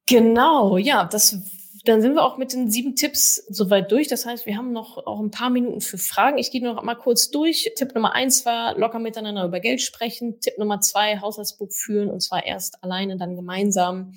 Genau, 0.06 0.76
ja, 0.76 1.04
das, 1.04 1.38
dann 1.84 2.02
sind 2.02 2.14
wir 2.14 2.24
auch 2.24 2.36
mit 2.36 2.52
den 2.52 2.70
sieben 2.70 2.96
Tipps 2.96 3.36
soweit 3.48 3.92
durch. 3.92 4.08
Das 4.08 4.26
heißt, 4.26 4.46
wir 4.46 4.56
haben 4.56 4.72
noch 4.72 4.98
auch 5.06 5.20
ein 5.20 5.30
paar 5.30 5.50
Minuten 5.50 5.80
für 5.80 5.98
Fragen. 5.98 6.38
Ich 6.38 6.50
gehe 6.50 6.62
noch 6.62 6.82
mal 6.82 6.96
kurz 6.96 7.30
durch. 7.30 7.70
Tipp 7.76 7.94
Nummer 7.94 8.12
eins 8.12 8.44
war 8.44 8.76
locker 8.76 8.98
miteinander 8.98 9.44
über 9.44 9.60
Geld 9.60 9.80
sprechen. 9.80 10.40
Tipp 10.40 10.58
Nummer 10.58 10.80
zwei, 10.80 11.18
Haushaltsbuch 11.20 11.72
führen 11.72 12.10
und 12.10 12.20
zwar 12.20 12.44
erst 12.44 12.82
alleine, 12.82 13.16
dann 13.16 13.36
gemeinsam. 13.36 14.12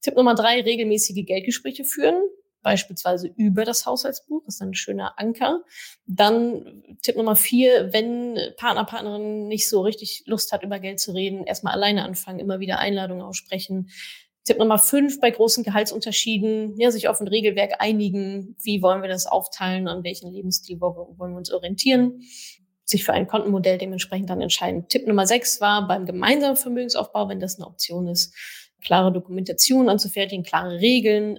Tipp 0.00 0.16
Nummer 0.16 0.34
drei, 0.34 0.60
regelmäßige 0.60 1.24
Geldgespräche 1.24 1.84
führen 1.84 2.20
beispielsweise 2.68 3.28
über 3.34 3.64
das 3.64 3.86
Haushaltsbuch, 3.86 4.42
das 4.44 4.56
ist 4.56 4.60
ein 4.60 4.74
schöner 4.74 5.18
Anker. 5.18 5.62
Dann 6.04 6.82
Tipp 7.02 7.16
Nummer 7.16 7.34
vier, 7.34 7.94
wenn 7.94 8.38
Partner, 8.58 8.84
Partnerin 8.84 9.48
nicht 9.48 9.70
so 9.70 9.80
richtig 9.80 10.24
Lust 10.26 10.52
hat, 10.52 10.62
über 10.62 10.78
Geld 10.78 11.00
zu 11.00 11.12
reden, 11.12 11.44
erstmal 11.44 11.72
alleine 11.72 12.04
anfangen, 12.04 12.40
immer 12.40 12.60
wieder 12.60 12.78
Einladungen 12.78 13.22
aussprechen. 13.22 13.88
Tipp 14.44 14.58
Nummer 14.58 14.78
fünf, 14.78 15.18
bei 15.18 15.30
großen 15.30 15.64
Gehaltsunterschieden, 15.64 16.78
ja, 16.78 16.90
sich 16.90 17.08
auf 17.08 17.22
ein 17.22 17.28
Regelwerk 17.28 17.76
einigen. 17.78 18.54
Wie 18.62 18.82
wollen 18.82 19.00
wir 19.00 19.08
das 19.08 19.26
aufteilen? 19.26 19.88
An 19.88 20.04
welchen 20.04 20.30
Lebensstil 20.30 20.78
wollen 20.78 21.32
wir 21.32 21.38
uns 21.38 21.50
orientieren? 21.50 22.20
Sich 22.84 23.02
für 23.02 23.14
ein 23.14 23.26
Kontenmodell 23.26 23.78
dementsprechend 23.78 24.28
dann 24.28 24.42
entscheiden. 24.42 24.88
Tipp 24.88 25.06
Nummer 25.06 25.26
sechs 25.26 25.62
war 25.62 25.88
beim 25.88 26.04
gemeinsamen 26.04 26.56
Vermögensaufbau, 26.56 27.30
wenn 27.30 27.40
das 27.40 27.56
eine 27.56 27.66
Option 27.66 28.08
ist, 28.08 28.34
klare 28.82 29.10
Dokumentation 29.10 29.88
anzufertigen, 29.88 30.44
klare 30.44 30.78
Regeln, 30.80 31.38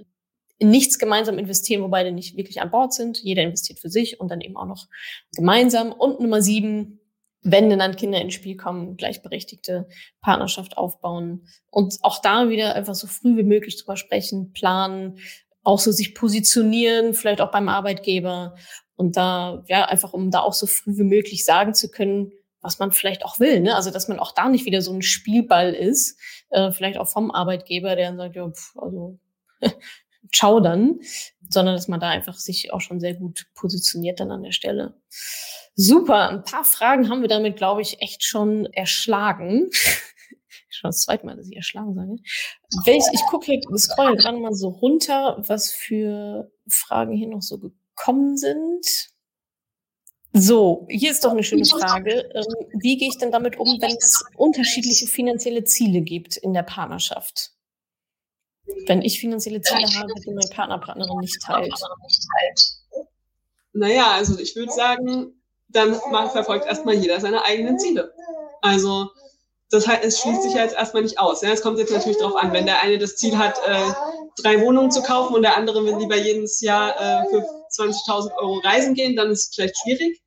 in 0.60 0.70
nichts 0.70 0.98
gemeinsam 0.98 1.38
investieren, 1.38 1.82
wo 1.82 1.88
beide 1.88 2.12
nicht 2.12 2.36
wirklich 2.36 2.60
an 2.60 2.70
Bord 2.70 2.92
sind. 2.92 3.18
Jeder 3.18 3.42
investiert 3.42 3.78
für 3.80 3.88
sich 3.88 4.20
und 4.20 4.30
dann 4.30 4.42
eben 4.42 4.58
auch 4.58 4.66
noch 4.66 4.88
gemeinsam. 5.34 5.90
Und 5.90 6.20
Nummer 6.20 6.42
sieben, 6.42 7.00
wenn 7.42 7.70
dann 7.70 7.96
Kinder 7.96 8.20
ins 8.20 8.34
Spiel 8.34 8.58
kommen, 8.58 8.98
gleichberechtigte 8.98 9.88
Partnerschaft 10.20 10.76
aufbauen 10.76 11.46
und 11.70 11.96
auch 12.02 12.20
da 12.20 12.50
wieder 12.50 12.74
einfach 12.74 12.94
so 12.94 13.06
früh 13.06 13.38
wie 13.38 13.42
möglich 13.42 13.78
drüber 13.78 13.96
sprechen, 13.96 14.52
planen, 14.52 15.18
auch 15.62 15.78
so 15.78 15.92
sich 15.92 16.14
positionieren, 16.14 17.14
vielleicht 17.14 17.40
auch 17.40 17.50
beim 17.50 17.70
Arbeitgeber 17.70 18.54
und 18.96 19.16
da, 19.16 19.64
ja, 19.66 19.86
einfach 19.86 20.12
um 20.12 20.30
da 20.30 20.40
auch 20.40 20.52
so 20.52 20.66
früh 20.66 20.98
wie 20.98 21.04
möglich 21.04 21.46
sagen 21.46 21.72
zu 21.72 21.90
können, 21.90 22.32
was 22.60 22.78
man 22.78 22.92
vielleicht 22.92 23.24
auch 23.24 23.40
will, 23.40 23.60
ne? 23.60 23.76
Also 23.76 23.90
dass 23.90 24.08
man 24.08 24.18
auch 24.18 24.32
da 24.32 24.50
nicht 24.50 24.66
wieder 24.66 24.82
so 24.82 24.92
ein 24.92 25.00
Spielball 25.00 25.72
ist, 25.72 26.20
äh, 26.50 26.70
vielleicht 26.70 26.98
auch 26.98 27.08
vom 27.08 27.30
Arbeitgeber, 27.30 27.96
der 27.96 28.08
dann 28.08 28.18
sagt, 28.18 28.36
ja, 28.36 28.50
pf, 28.50 28.76
also 28.76 29.18
schaudern, 30.30 31.00
sondern 31.48 31.74
dass 31.74 31.88
man 31.88 32.00
da 32.00 32.08
einfach 32.08 32.38
sich 32.38 32.72
auch 32.72 32.80
schon 32.80 33.00
sehr 33.00 33.14
gut 33.14 33.46
positioniert 33.54 34.20
dann 34.20 34.30
an 34.30 34.42
der 34.42 34.52
Stelle. 34.52 34.94
Super, 35.74 36.28
ein 36.28 36.44
paar 36.44 36.64
Fragen 36.64 37.08
haben 37.08 37.22
wir 37.22 37.28
damit, 37.28 37.56
glaube 37.56 37.82
ich, 37.82 38.00
echt 38.02 38.24
schon 38.24 38.66
erschlagen. 38.66 39.70
schon 40.68 40.88
das 40.88 41.02
zweite 41.02 41.26
Mal, 41.26 41.36
dass 41.36 41.48
ich 41.48 41.56
erschlagen 41.56 41.94
sage. 41.94 42.16
Welch, 42.84 43.04
ich 43.12 43.22
gucke 43.22 43.46
hier, 43.46 43.60
scroll 43.76 44.16
gerade 44.16 44.38
mal 44.38 44.54
so 44.54 44.68
runter, 44.68 45.42
was 45.46 45.72
für 45.72 46.50
Fragen 46.68 47.16
hier 47.16 47.28
noch 47.28 47.42
so 47.42 47.58
gekommen 47.58 48.36
sind. 48.36 49.10
So, 50.32 50.86
hier 50.88 51.10
ist 51.10 51.24
doch 51.24 51.32
eine 51.32 51.42
schöne 51.42 51.64
Frage. 51.64 52.30
Ähm, 52.34 52.68
wie 52.78 52.96
gehe 52.96 53.08
ich 53.08 53.18
denn 53.18 53.32
damit 53.32 53.58
um, 53.58 53.80
wenn 53.80 53.96
es 53.96 54.24
unterschiedliche 54.36 55.06
finanzielle 55.06 55.64
Ziele 55.64 56.02
gibt 56.02 56.36
in 56.36 56.54
der 56.54 56.62
Partnerschaft? 56.62 57.52
Wenn 58.86 59.02
ich 59.02 59.20
finanzielle 59.20 59.60
Ziele 59.60 59.86
habe, 59.98 60.12
die 60.24 60.32
mein 60.32 60.48
Partner, 60.50 60.78
Partnerin 60.78 61.18
nicht 61.18 61.40
teilt? 61.42 61.72
Naja, 63.72 64.12
also 64.12 64.38
ich 64.38 64.56
würde 64.56 64.72
sagen, 64.72 65.40
dann 65.68 65.94
verfolgt 65.94 66.66
erstmal 66.66 66.94
jeder 66.94 67.20
seine 67.20 67.44
eigenen 67.44 67.78
Ziele. 67.78 68.12
Also 68.62 69.10
das 69.70 69.86
heißt, 69.86 70.04
es 70.04 70.20
schließt 70.20 70.42
sich 70.42 70.54
ja 70.54 70.64
jetzt 70.64 70.74
erstmal 70.74 71.04
nicht 71.04 71.20
aus. 71.20 71.42
Es 71.42 71.62
kommt 71.62 71.78
jetzt 71.78 71.92
natürlich 71.92 72.18
darauf 72.18 72.34
an, 72.34 72.52
wenn 72.52 72.66
der 72.66 72.82
eine 72.82 72.98
das 72.98 73.16
Ziel 73.16 73.38
hat, 73.38 73.56
äh, 73.66 73.92
drei 74.42 74.60
Wohnungen 74.60 74.90
zu 74.90 75.02
kaufen 75.02 75.34
und 75.34 75.42
der 75.42 75.56
andere 75.56 75.84
will 75.84 75.96
lieber 75.96 76.16
jedes 76.16 76.60
Jahr 76.60 76.94
äh, 77.00 77.28
für 77.30 77.44
20.000 77.70 78.34
Euro 78.36 78.58
reisen 78.64 78.94
gehen, 78.94 79.14
dann 79.14 79.30
ist 79.30 79.50
es 79.50 79.54
vielleicht 79.54 79.78
schwierig. 79.78 80.20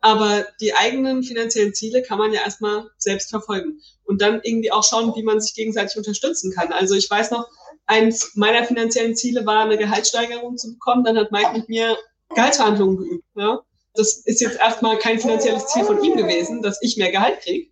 Aber 0.00 0.44
die 0.60 0.74
eigenen 0.74 1.22
finanziellen 1.22 1.72
Ziele 1.72 2.02
kann 2.02 2.18
man 2.18 2.32
ja 2.32 2.42
erstmal 2.42 2.90
selbst 2.98 3.30
verfolgen 3.30 3.80
und 4.04 4.20
dann 4.20 4.40
irgendwie 4.42 4.72
auch 4.72 4.84
schauen, 4.84 5.14
wie 5.14 5.22
man 5.22 5.40
sich 5.40 5.54
gegenseitig 5.54 5.96
unterstützen 5.96 6.52
kann. 6.52 6.72
Also 6.72 6.94
ich 6.94 7.08
weiß 7.08 7.30
noch, 7.30 7.48
eins 7.86 8.34
meiner 8.34 8.64
finanziellen 8.64 9.16
Ziele 9.16 9.44
war, 9.46 9.64
eine 9.64 9.78
Gehaltssteigerung 9.78 10.56
zu 10.56 10.72
bekommen. 10.74 11.04
Dann 11.04 11.18
hat 11.18 11.32
Mike 11.32 11.52
mit 11.52 11.68
mir 11.68 11.96
Gehaltsverhandlungen 12.34 12.98
geübt. 12.98 13.24
Ja? 13.34 13.60
Das 13.94 14.22
ist 14.24 14.40
jetzt 14.40 14.58
erstmal 14.58 14.98
kein 14.98 15.20
finanzielles 15.20 15.66
Ziel 15.68 15.84
von 15.84 16.02
ihm 16.02 16.16
gewesen, 16.16 16.62
dass 16.62 16.80
ich 16.82 16.96
mehr 16.96 17.12
Gehalt 17.12 17.40
kriege. 17.40 17.70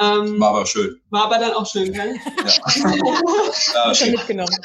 Ähm, 0.00 0.40
war 0.40 0.50
aber 0.50 0.66
schön. 0.66 1.00
War 1.10 1.24
aber 1.24 1.38
dann 1.38 1.52
auch 1.52 1.66
schön, 1.66 1.92
gell? 1.92 2.14
Ja. 2.44 3.94
Schon 3.94 4.12
mitgenommen. 4.12 4.56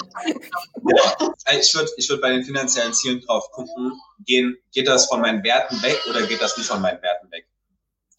Ja. 0.87 1.31
Ich 1.59 1.73
würde 1.73 1.89
ich 1.97 2.07
würd 2.07 2.21
bei 2.21 2.29
den 2.29 2.43
finanziellen 2.43 2.93
Zielen 2.93 3.19
drauf 3.21 3.49
gucken, 3.51 3.99
gehen, 4.25 4.55
geht 4.71 4.87
das 4.87 5.07
von 5.07 5.21
meinen 5.21 5.43
Werten 5.43 5.81
weg 5.81 5.99
oder 6.07 6.21
geht 6.27 6.39
das 6.39 6.55
nicht 6.55 6.67
von 6.67 6.81
meinen 6.81 7.01
Werten 7.01 7.31
weg? 7.31 7.47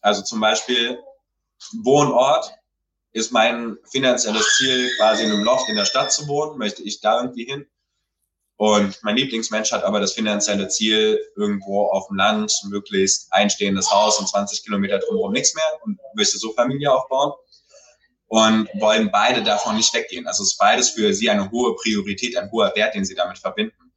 Also 0.01 0.23
zum 0.23 0.41
Beispiel 0.41 0.99
Wohnort 1.83 2.51
ist 3.15 3.31
mein 3.31 3.77
finanzielles 3.89 4.57
Ziel, 4.57 4.91
quasi 4.97 5.23
in 5.23 5.31
einem 5.31 5.45
Loft 5.45 5.69
in 5.69 5.77
der 5.77 5.85
Stadt 5.85 6.11
zu 6.11 6.27
wohnen, 6.27 6.57
möchte 6.57 6.83
ich 6.83 6.99
da 6.99 7.21
irgendwie 7.21 7.45
hin. 7.45 7.65
Und 8.57 8.99
mein 9.03 9.15
Lieblingsmensch 9.15 9.71
hat 9.71 9.85
aber 9.85 10.01
das 10.01 10.11
finanzielle 10.11 10.67
Ziel, 10.67 11.21
irgendwo 11.37 11.85
auf 11.85 12.07
dem 12.07 12.17
Land, 12.17 12.51
möglichst 12.65 13.31
einstehendes 13.31 13.89
Haus 13.89 14.19
und 14.19 14.27
20 14.27 14.65
Kilometer 14.65 14.99
drumherum 14.99 15.31
nichts 15.31 15.55
mehr 15.55 15.63
und 15.83 15.97
möchte 16.13 16.37
so 16.37 16.51
Familie 16.51 16.91
aufbauen. 16.91 17.31
Und 18.27 18.67
wollen 18.81 19.09
beide 19.11 19.43
davon 19.43 19.77
nicht 19.77 19.93
weggehen. 19.93 20.27
Also 20.27 20.43
ist 20.43 20.57
beides 20.57 20.89
für 20.89 21.13
sie 21.13 21.29
eine 21.29 21.49
hohe 21.51 21.73
Priorität, 21.75 22.35
ein 22.35 22.51
hoher 22.51 22.75
Wert, 22.75 22.95
den 22.95 23.05
sie 23.05 23.15
damit 23.15 23.37
verbinden. 23.37 23.93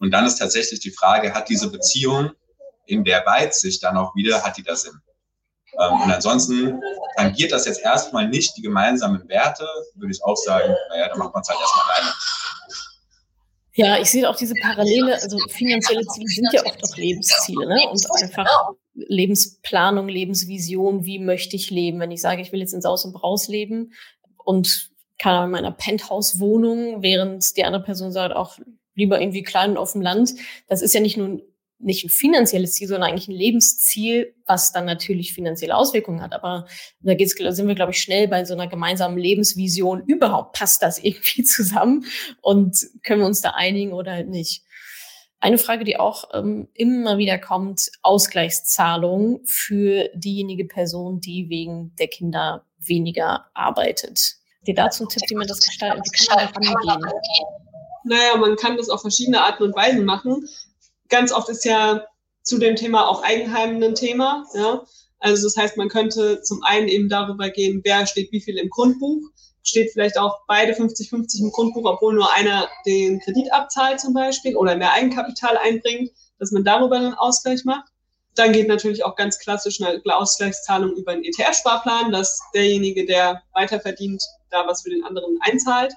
Und 0.00 0.10
dann 0.10 0.26
ist 0.26 0.36
tatsächlich 0.36 0.80
die 0.80 0.90
Frage, 0.90 1.32
hat 1.32 1.48
diese 1.48 1.70
Beziehung 1.70 2.32
in 2.86 3.04
der 3.04 3.24
Weitsicht 3.24 3.84
dann 3.84 3.96
auch 3.96 4.16
wieder, 4.16 4.42
hat 4.42 4.56
die 4.56 4.64
da 4.64 4.74
Sinn? 4.74 5.00
Ähm, 5.80 6.00
und 6.02 6.10
ansonsten 6.10 6.80
tangiert 7.16 7.52
das 7.52 7.66
jetzt 7.66 7.82
erstmal 7.82 8.28
nicht 8.28 8.56
die 8.56 8.62
gemeinsamen 8.62 9.28
Werte, 9.28 9.66
würde 9.94 10.12
ich 10.12 10.22
auch 10.24 10.36
sagen, 10.36 10.74
naja, 10.90 11.08
dann 11.08 11.18
macht 11.18 11.32
man 11.34 11.42
es 11.42 11.48
halt 11.48 11.60
erstmal 11.60 11.84
alleine. 11.90 12.14
Ja, 13.74 13.98
ich 13.98 14.10
sehe 14.10 14.28
auch 14.28 14.36
diese 14.36 14.54
Parallele, 14.54 15.14
also 15.14 15.38
finanzielle 15.48 16.04
Ziele 16.06 16.26
sind 16.26 16.52
ja 16.52 16.62
oft 16.66 16.84
auch 16.84 16.96
Lebensziele, 16.96 17.66
ne? 17.66 17.88
Und 17.90 18.22
einfach 18.22 18.46
Lebensplanung, 18.94 20.08
Lebensvision, 20.08 21.06
wie 21.06 21.18
möchte 21.18 21.56
ich 21.56 21.70
leben? 21.70 21.98
Wenn 21.98 22.10
ich 22.10 22.20
sage, 22.20 22.42
ich 22.42 22.52
will 22.52 22.60
jetzt 22.60 22.74
in 22.74 22.82
Saus 22.82 23.06
und 23.06 23.14
Braus 23.14 23.48
leben 23.48 23.94
und 24.36 24.90
kann 25.18 25.46
in 25.46 25.50
meiner 25.52 25.70
Penthouse-Wohnung, 25.70 27.02
während 27.02 27.56
die 27.56 27.64
andere 27.64 27.82
Person 27.82 28.12
sagt, 28.12 28.36
auch 28.36 28.58
lieber 28.94 29.20
irgendwie 29.20 29.42
klein 29.42 29.70
und 29.70 29.78
auf 29.78 29.92
dem 29.92 30.02
Land. 30.02 30.34
Das 30.68 30.82
ist 30.82 30.92
ja 30.92 31.00
nicht 31.00 31.16
nur 31.16 31.40
nicht 31.82 32.04
ein 32.04 32.10
finanzielles 32.10 32.72
Ziel, 32.72 32.88
sondern 32.88 33.10
eigentlich 33.10 33.28
ein 33.28 33.36
Lebensziel, 33.36 34.34
was 34.46 34.72
dann 34.72 34.84
natürlich 34.84 35.34
finanzielle 35.34 35.76
Auswirkungen 35.76 36.22
hat. 36.22 36.32
Aber 36.32 36.66
da 37.00 37.14
geht's, 37.14 37.34
sind 37.36 37.68
wir, 37.68 37.74
glaube 37.74 37.92
ich, 37.92 37.98
schnell 37.98 38.28
bei 38.28 38.44
so 38.44 38.54
einer 38.54 38.68
gemeinsamen 38.68 39.18
Lebensvision. 39.18 40.04
Überhaupt 40.06 40.56
passt 40.56 40.82
das 40.82 40.98
irgendwie 40.98 41.42
zusammen 41.44 42.06
und 42.40 42.86
können 43.02 43.20
wir 43.20 43.26
uns 43.26 43.40
da 43.40 43.50
einigen 43.50 43.92
oder 43.92 44.12
halt 44.12 44.28
nicht. 44.28 44.62
Eine 45.40 45.58
Frage, 45.58 45.82
die 45.82 45.98
auch 45.98 46.30
ähm, 46.34 46.68
immer 46.72 47.18
wieder 47.18 47.36
kommt, 47.36 47.90
Ausgleichszahlung 48.02 49.40
für 49.44 50.08
diejenige 50.14 50.66
Person, 50.66 51.20
die 51.20 51.48
wegen 51.48 51.96
der 51.96 52.06
Kinder 52.06 52.64
weniger 52.78 53.46
arbeitet. 53.52 54.36
Dir 54.68 54.74
dazu 54.74 55.04
ein 55.04 55.08
Tipp, 55.08 55.22
wie 55.28 55.34
man 55.34 55.48
das 55.48 55.58
gestalten, 55.58 56.00
wie 56.04 56.26
kann 56.26 56.62
man 56.62 56.86
da 56.86 56.92
rangehen? 56.92 57.46
Naja, 58.04 58.36
man 58.36 58.54
kann 58.54 58.76
das 58.76 58.88
auf 58.88 59.00
verschiedene 59.00 59.42
Arten 59.42 59.64
und 59.64 59.74
Weisen 59.74 60.04
machen 60.04 60.46
ganz 61.12 61.30
oft 61.30 61.48
ist 61.48 61.64
ja 61.64 62.04
zu 62.42 62.58
dem 62.58 62.74
Thema 62.74 63.06
auch 63.06 63.22
Eigenheim 63.22 63.80
ein 63.80 63.94
Thema. 63.94 64.44
Ja? 64.54 64.84
Also 65.20 65.46
das 65.46 65.56
heißt, 65.56 65.76
man 65.76 65.88
könnte 65.88 66.42
zum 66.42 66.64
einen 66.64 66.88
eben 66.88 67.08
darüber 67.08 67.50
gehen, 67.50 67.82
wer 67.84 68.06
steht 68.06 68.32
wie 68.32 68.40
viel 68.40 68.58
im 68.58 68.70
Grundbuch. 68.70 69.20
Steht 69.62 69.92
vielleicht 69.92 70.18
auch 70.18 70.40
beide 70.48 70.72
50-50 70.72 71.40
im 71.40 71.52
Grundbuch, 71.52 71.84
obwohl 71.84 72.14
nur 72.14 72.32
einer 72.34 72.68
den 72.84 73.20
Kredit 73.20 73.52
abzahlt 73.52 74.00
zum 74.00 74.12
Beispiel 74.12 74.56
oder 74.56 74.74
mehr 74.74 74.92
Eigenkapital 74.92 75.56
einbringt, 75.56 76.10
dass 76.40 76.50
man 76.50 76.64
darüber 76.64 76.96
einen 76.96 77.14
Ausgleich 77.14 77.64
macht. 77.64 77.88
dann 78.34 78.52
geht 78.52 78.66
natürlich 78.66 79.04
auch 79.04 79.14
ganz 79.14 79.38
klassisch 79.38 79.80
eine 79.80 80.00
Ausgleichszahlung 80.16 80.96
über 80.96 81.12
einen 81.12 81.24
ETF-Sparplan, 81.24 82.10
dass 82.10 82.40
derjenige, 82.54 83.04
der 83.04 83.42
weiter 83.52 83.78
verdient, 83.78 84.22
da 84.50 84.66
was 84.66 84.82
für 84.82 84.90
den 84.90 85.04
anderen 85.04 85.38
einzahlt. 85.42 85.92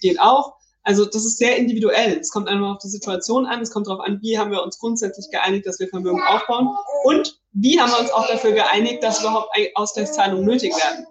Geht 0.00 0.20
auch. 0.20 0.54
Also 0.86 1.04
das 1.04 1.24
ist 1.24 1.38
sehr 1.38 1.56
individuell. 1.56 2.16
Es 2.20 2.30
kommt 2.30 2.48
einfach 2.48 2.76
auf 2.76 2.78
die 2.78 2.88
Situation 2.88 3.44
an. 3.44 3.60
Es 3.60 3.72
kommt 3.72 3.88
darauf 3.88 3.98
an, 4.06 4.20
wie 4.22 4.38
haben 4.38 4.52
wir 4.52 4.62
uns 4.62 4.78
grundsätzlich 4.78 5.28
geeinigt, 5.32 5.66
dass 5.66 5.80
wir 5.80 5.88
Vermögen 5.88 6.22
aufbauen 6.22 6.76
und 7.02 7.40
wie 7.50 7.80
haben 7.80 7.90
wir 7.90 7.98
uns 7.98 8.12
auch 8.12 8.28
dafür 8.28 8.52
geeinigt, 8.52 9.02
dass 9.02 9.18
überhaupt 9.18 9.50
Ausgleichszahlungen 9.74 10.44
nötig 10.44 10.72
werden. 10.76 11.06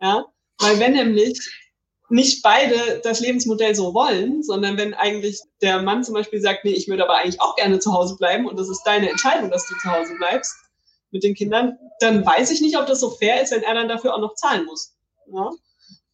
Ja, 0.00 0.24
weil 0.58 0.80
wenn 0.80 0.94
nämlich 0.94 1.38
nicht 2.08 2.42
beide 2.42 3.02
das 3.04 3.20
Lebensmodell 3.20 3.74
so 3.74 3.92
wollen, 3.92 4.42
sondern 4.42 4.78
wenn 4.78 4.94
eigentlich 4.94 5.42
der 5.60 5.82
Mann 5.82 6.02
zum 6.02 6.14
Beispiel 6.14 6.40
sagt, 6.40 6.64
nee, 6.64 6.72
ich 6.72 6.88
würde 6.88 7.04
aber 7.04 7.16
eigentlich 7.16 7.42
auch 7.42 7.56
gerne 7.56 7.78
zu 7.78 7.92
Hause 7.92 8.16
bleiben 8.16 8.46
und 8.46 8.58
das 8.58 8.70
ist 8.70 8.84
deine 8.84 9.10
Entscheidung, 9.10 9.50
dass 9.50 9.68
du 9.68 9.74
zu 9.74 9.90
Hause 9.90 10.14
bleibst 10.16 10.54
mit 11.10 11.24
den 11.24 11.34
Kindern, 11.34 11.76
dann 11.98 12.24
weiß 12.24 12.50
ich 12.52 12.62
nicht, 12.62 12.78
ob 12.78 12.86
das 12.86 13.00
so 13.00 13.10
fair 13.10 13.42
ist, 13.42 13.52
wenn 13.52 13.64
er 13.64 13.74
dann 13.74 13.88
dafür 13.88 14.14
auch 14.14 14.20
noch 14.20 14.34
zahlen 14.34 14.64
muss. 14.64 14.94
Ja? 15.30 15.50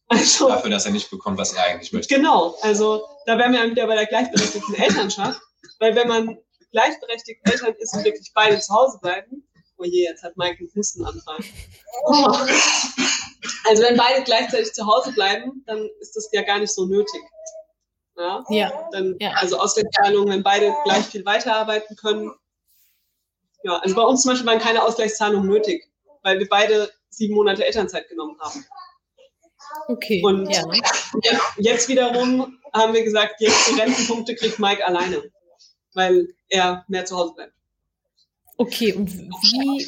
Also, 0.09 0.47
dafür, 0.47 0.69
dass 0.69 0.85
er 0.85 0.91
nicht 0.91 1.09
bekommt, 1.09 1.37
was 1.37 1.53
er 1.53 1.63
eigentlich 1.63 1.91
möchte. 1.91 2.15
Genau, 2.15 2.55
also 2.61 3.03
da 3.25 3.37
wären 3.37 3.51
wir 3.51 3.59
dann 3.59 3.71
wieder 3.71 3.87
bei 3.87 3.95
der 3.95 4.05
gleichberechtigten 4.05 4.75
Elternschaft, 4.75 5.41
weil 5.79 5.95
wenn 5.95 6.07
man 6.07 6.37
gleichberechtigt 6.71 7.41
Eltern 7.43 7.75
ist 7.79 7.93
und 7.93 8.05
wirklich 8.05 8.31
beide 8.33 8.59
zu 8.59 8.73
Hause 8.73 8.99
bleiben, 9.01 9.47
oh 9.77 9.83
je, 9.83 10.03
jetzt 10.03 10.23
hat 10.23 10.37
Mike 10.37 10.59
einen 10.59 10.71
Hustenanfall. 10.75 11.39
Oh. 12.05 12.37
Also 13.69 13.83
wenn 13.83 13.97
beide 13.97 14.23
gleichzeitig 14.23 14.73
zu 14.73 14.85
Hause 14.85 15.11
bleiben, 15.11 15.63
dann 15.67 15.89
ist 15.99 16.15
das 16.15 16.29
ja 16.31 16.41
gar 16.41 16.59
nicht 16.59 16.73
so 16.73 16.85
nötig. 16.85 17.21
Ja. 18.17 18.43
ja. 18.49 18.89
Dann, 18.91 19.15
ja. 19.19 19.31
Also 19.35 19.59
Ausgleichszahlungen, 19.59 20.33
wenn 20.33 20.43
beide 20.43 20.73
gleich 20.83 21.05
viel 21.05 21.25
weiterarbeiten 21.25 21.95
können. 21.95 22.31
Ja, 23.63 23.77
also 23.77 23.95
bei 23.95 24.01
uns 24.01 24.23
zum 24.23 24.31
Beispiel 24.31 24.47
waren 24.47 24.59
keine 24.59 24.83
Ausgleichszahlungen 24.83 25.47
nötig, 25.47 25.89
weil 26.23 26.39
wir 26.39 26.47
beide 26.47 26.91
sieben 27.09 27.35
Monate 27.35 27.65
Elternzeit 27.65 28.07
genommen 28.09 28.37
haben. 28.39 28.65
Okay. 29.87 30.21
Und 30.23 30.49
ja. 30.49 30.63
jetzt 31.57 31.89
wiederum 31.89 32.57
haben 32.73 32.93
wir 32.93 33.03
gesagt, 33.03 33.39
jetzt 33.39 33.69
die 33.69 33.79
Rentenpunkte 33.79 34.35
kriegt 34.35 34.59
Mike 34.59 34.85
alleine, 34.85 35.23
weil 35.93 36.27
er 36.49 36.85
mehr 36.87 37.05
zu 37.05 37.17
Hause 37.17 37.33
bleibt. 37.35 37.53
Okay, 38.59 38.91
und 38.93 39.13
wie, 39.13 39.87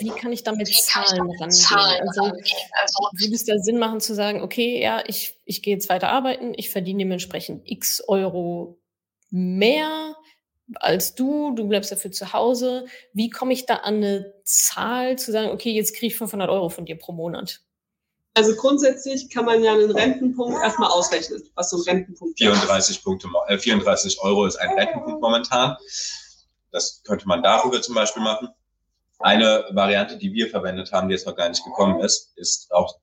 wie 0.00 0.08
kann 0.08 0.32
ich 0.32 0.42
damit 0.42 0.66
Zahlen 0.66 1.30
rangehen? 1.30 2.00
Also, 2.00 2.22
also 2.24 3.08
würde 3.12 3.34
es 3.34 3.44
da 3.44 3.56
Sinn 3.58 3.78
machen 3.78 4.00
zu 4.00 4.16
sagen, 4.16 4.42
okay, 4.42 4.82
ja, 4.82 5.04
ich, 5.06 5.38
ich 5.44 5.62
gehe 5.62 5.74
jetzt 5.74 5.88
weiter 5.88 6.08
arbeiten, 6.08 6.54
ich 6.56 6.70
verdiene 6.70 7.04
dementsprechend 7.04 7.62
x 7.64 8.02
Euro 8.08 8.80
mehr 9.30 10.16
als 10.74 11.14
du, 11.14 11.54
du 11.54 11.68
bleibst 11.68 11.92
dafür 11.92 12.10
zu 12.10 12.32
Hause. 12.32 12.86
Wie 13.12 13.30
komme 13.30 13.52
ich 13.52 13.66
da 13.66 13.76
an 13.76 13.96
eine 13.96 14.34
Zahl 14.42 15.16
zu 15.16 15.30
sagen, 15.30 15.50
okay, 15.50 15.70
jetzt 15.70 15.94
kriege 15.94 16.08
ich 16.08 16.16
500 16.16 16.50
Euro 16.50 16.68
von 16.68 16.84
dir 16.84 16.98
pro 16.98 17.12
Monat? 17.12 17.60
Also 18.36 18.54
grundsätzlich 18.54 19.30
kann 19.30 19.46
man 19.46 19.64
ja 19.64 19.72
einen 19.72 19.90
Rentenpunkt 19.90 20.62
erstmal 20.62 20.90
ausrechnen, 20.90 21.42
was 21.54 21.70
so 21.70 21.78
ein 21.78 21.84
Rentenpunkt 21.84 22.36
34 22.36 23.02
Punkte, 23.02 23.28
äh, 23.48 23.56
34 23.56 24.20
Euro 24.20 24.44
ist 24.44 24.56
ein 24.56 24.76
Rentenpunkt 24.78 25.22
momentan. 25.22 25.78
Das 26.70 27.02
könnte 27.04 27.26
man 27.26 27.42
darüber 27.42 27.80
zum 27.80 27.94
Beispiel 27.94 28.22
machen. 28.22 28.50
Eine 29.20 29.64
Variante, 29.70 30.18
die 30.18 30.34
wir 30.34 30.50
verwendet 30.50 30.92
haben, 30.92 31.08
die 31.08 31.14
jetzt 31.14 31.26
noch 31.26 31.34
gar 31.34 31.48
nicht 31.48 31.64
gekommen 31.64 32.02
ist, 32.02 32.36
ist 32.36 32.70
auch 32.74 32.98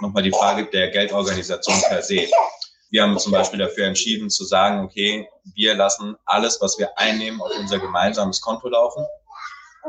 nochmal 0.00 0.24
die 0.24 0.32
Frage 0.32 0.66
der 0.66 0.88
Geldorganisation 0.88 1.80
per 1.88 2.02
se. 2.02 2.26
Wir 2.90 3.04
haben 3.04 3.16
zum 3.20 3.30
Beispiel 3.30 3.60
dafür 3.60 3.86
entschieden 3.86 4.30
zu 4.30 4.44
sagen, 4.44 4.84
okay, 4.84 5.28
wir 5.54 5.76
lassen 5.76 6.16
alles, 6.24 6.60
was 6.60 6.76
wir 6.80 6.98
einnehmen, 6.98 7.40
auf 7.40 7.52
unser 7.56 7.78
gemeinsames 7.78 8.40
Konto 8.40 8.68
laufen 8.68 9.06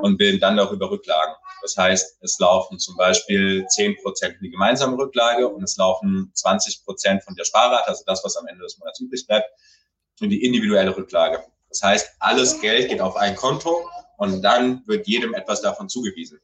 und 0.01 0.17
bilden 0.17 0.39
dann 0.39 0.57
darüber 0.57 0.89
Rücklagen. 0.89 1.35
Das 1.61 1.77
heißt, 1.77 2.17
es 2.21 2.39
laufen 2.39 2.79
zum 2.79 2.97
Beispiel 2.97 3.65
10 3.67 3.97
Prozent 4.01 4.35
in 4.35 4.43
die 4.43 4.49
gemeinsame 4.49 4.97
Rücklage 4.97 5.47
und 5.47 5.63
es 5.63 5.77
laufen 5.77 6.31
20 6.33 6.83
Prozent 6.83 7.23
von 7.23 7.35
der 7.35 7.45
Sparrate, 7.45 7.87
also 7.87 8.03
das, 8.05 8.23
was 8.23 8.35
am 8.35 8.47
Ende 8.47 8.63
des 8.63 8.77
Monats 8.79 8.99
übrig 8.99 9.25
bleibt, 9.25 9.49
in 10.19 10.29
die 10.29 10.43
individuelle 10.43 10.95
Rücklage. 10.95 11.43
Das 11.69 11.81
heißt, 11.81 12.09
alles 12.19 12.59
Geld 12.61 12.89
geht 12.89 13.01
auf 13.01 13.15
ein 13.15 13.35
Konto 13.35 13.89
und 14.17 14.41
dann 14.41 14.83
wird 14.87 15.07
jedem 15.07 15.33
etwas 15.33 15.61
davon 15.61 15.89
zugewiesen. 15.89 16.39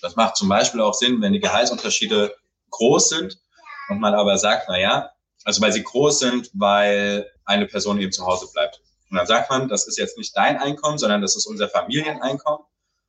Das 0.00 0.14
macht 0.14 0.36
zum 0.36 0.48
Beispiel 0.48 0.80
auch 0.80 0.94
Sinn, 0.94 1.20
wenn 1.20 1.32
die 1.32 1.40
Gehaltsunterschiede 1.40 2.34
groß 2.70 3.08
sind 3.08 3.40
und 3.88 4.00
man 4.00 4.14
aber 4.14 4.38
sagt, 4.38 4.66
na 4.68 4.78
ja, 4.78 5.10
also 5.44 5.60
weil 5.62 5.72
sie 5.72 5.82
groß 5.82 6.18
sind, 6.18 6.50
weil 6.52 7.30
eine 7.44 7.66
Person 7.66 8.00
eben 8.00 8.12
zu 8.12 8.26
Hause 8.26 8.48
bleibt. 8.52 8.82
Und 9.10 9.16
dann 9.16 9.26
sagt 9.26 9.50
man, 9.50 9.68
das 9.68 9.86
ist 9.86 9.98
jetzt 9.98 10.18
nicht 10.18 10.36
dein 10.36 10.58
Einkommen, 10.58 10.98
sondern 10.98 11.22
das 11.22 11.36
ist 11.36 11.46
unser 11.46 11.68
Familieneinkommen. 11.68 12.66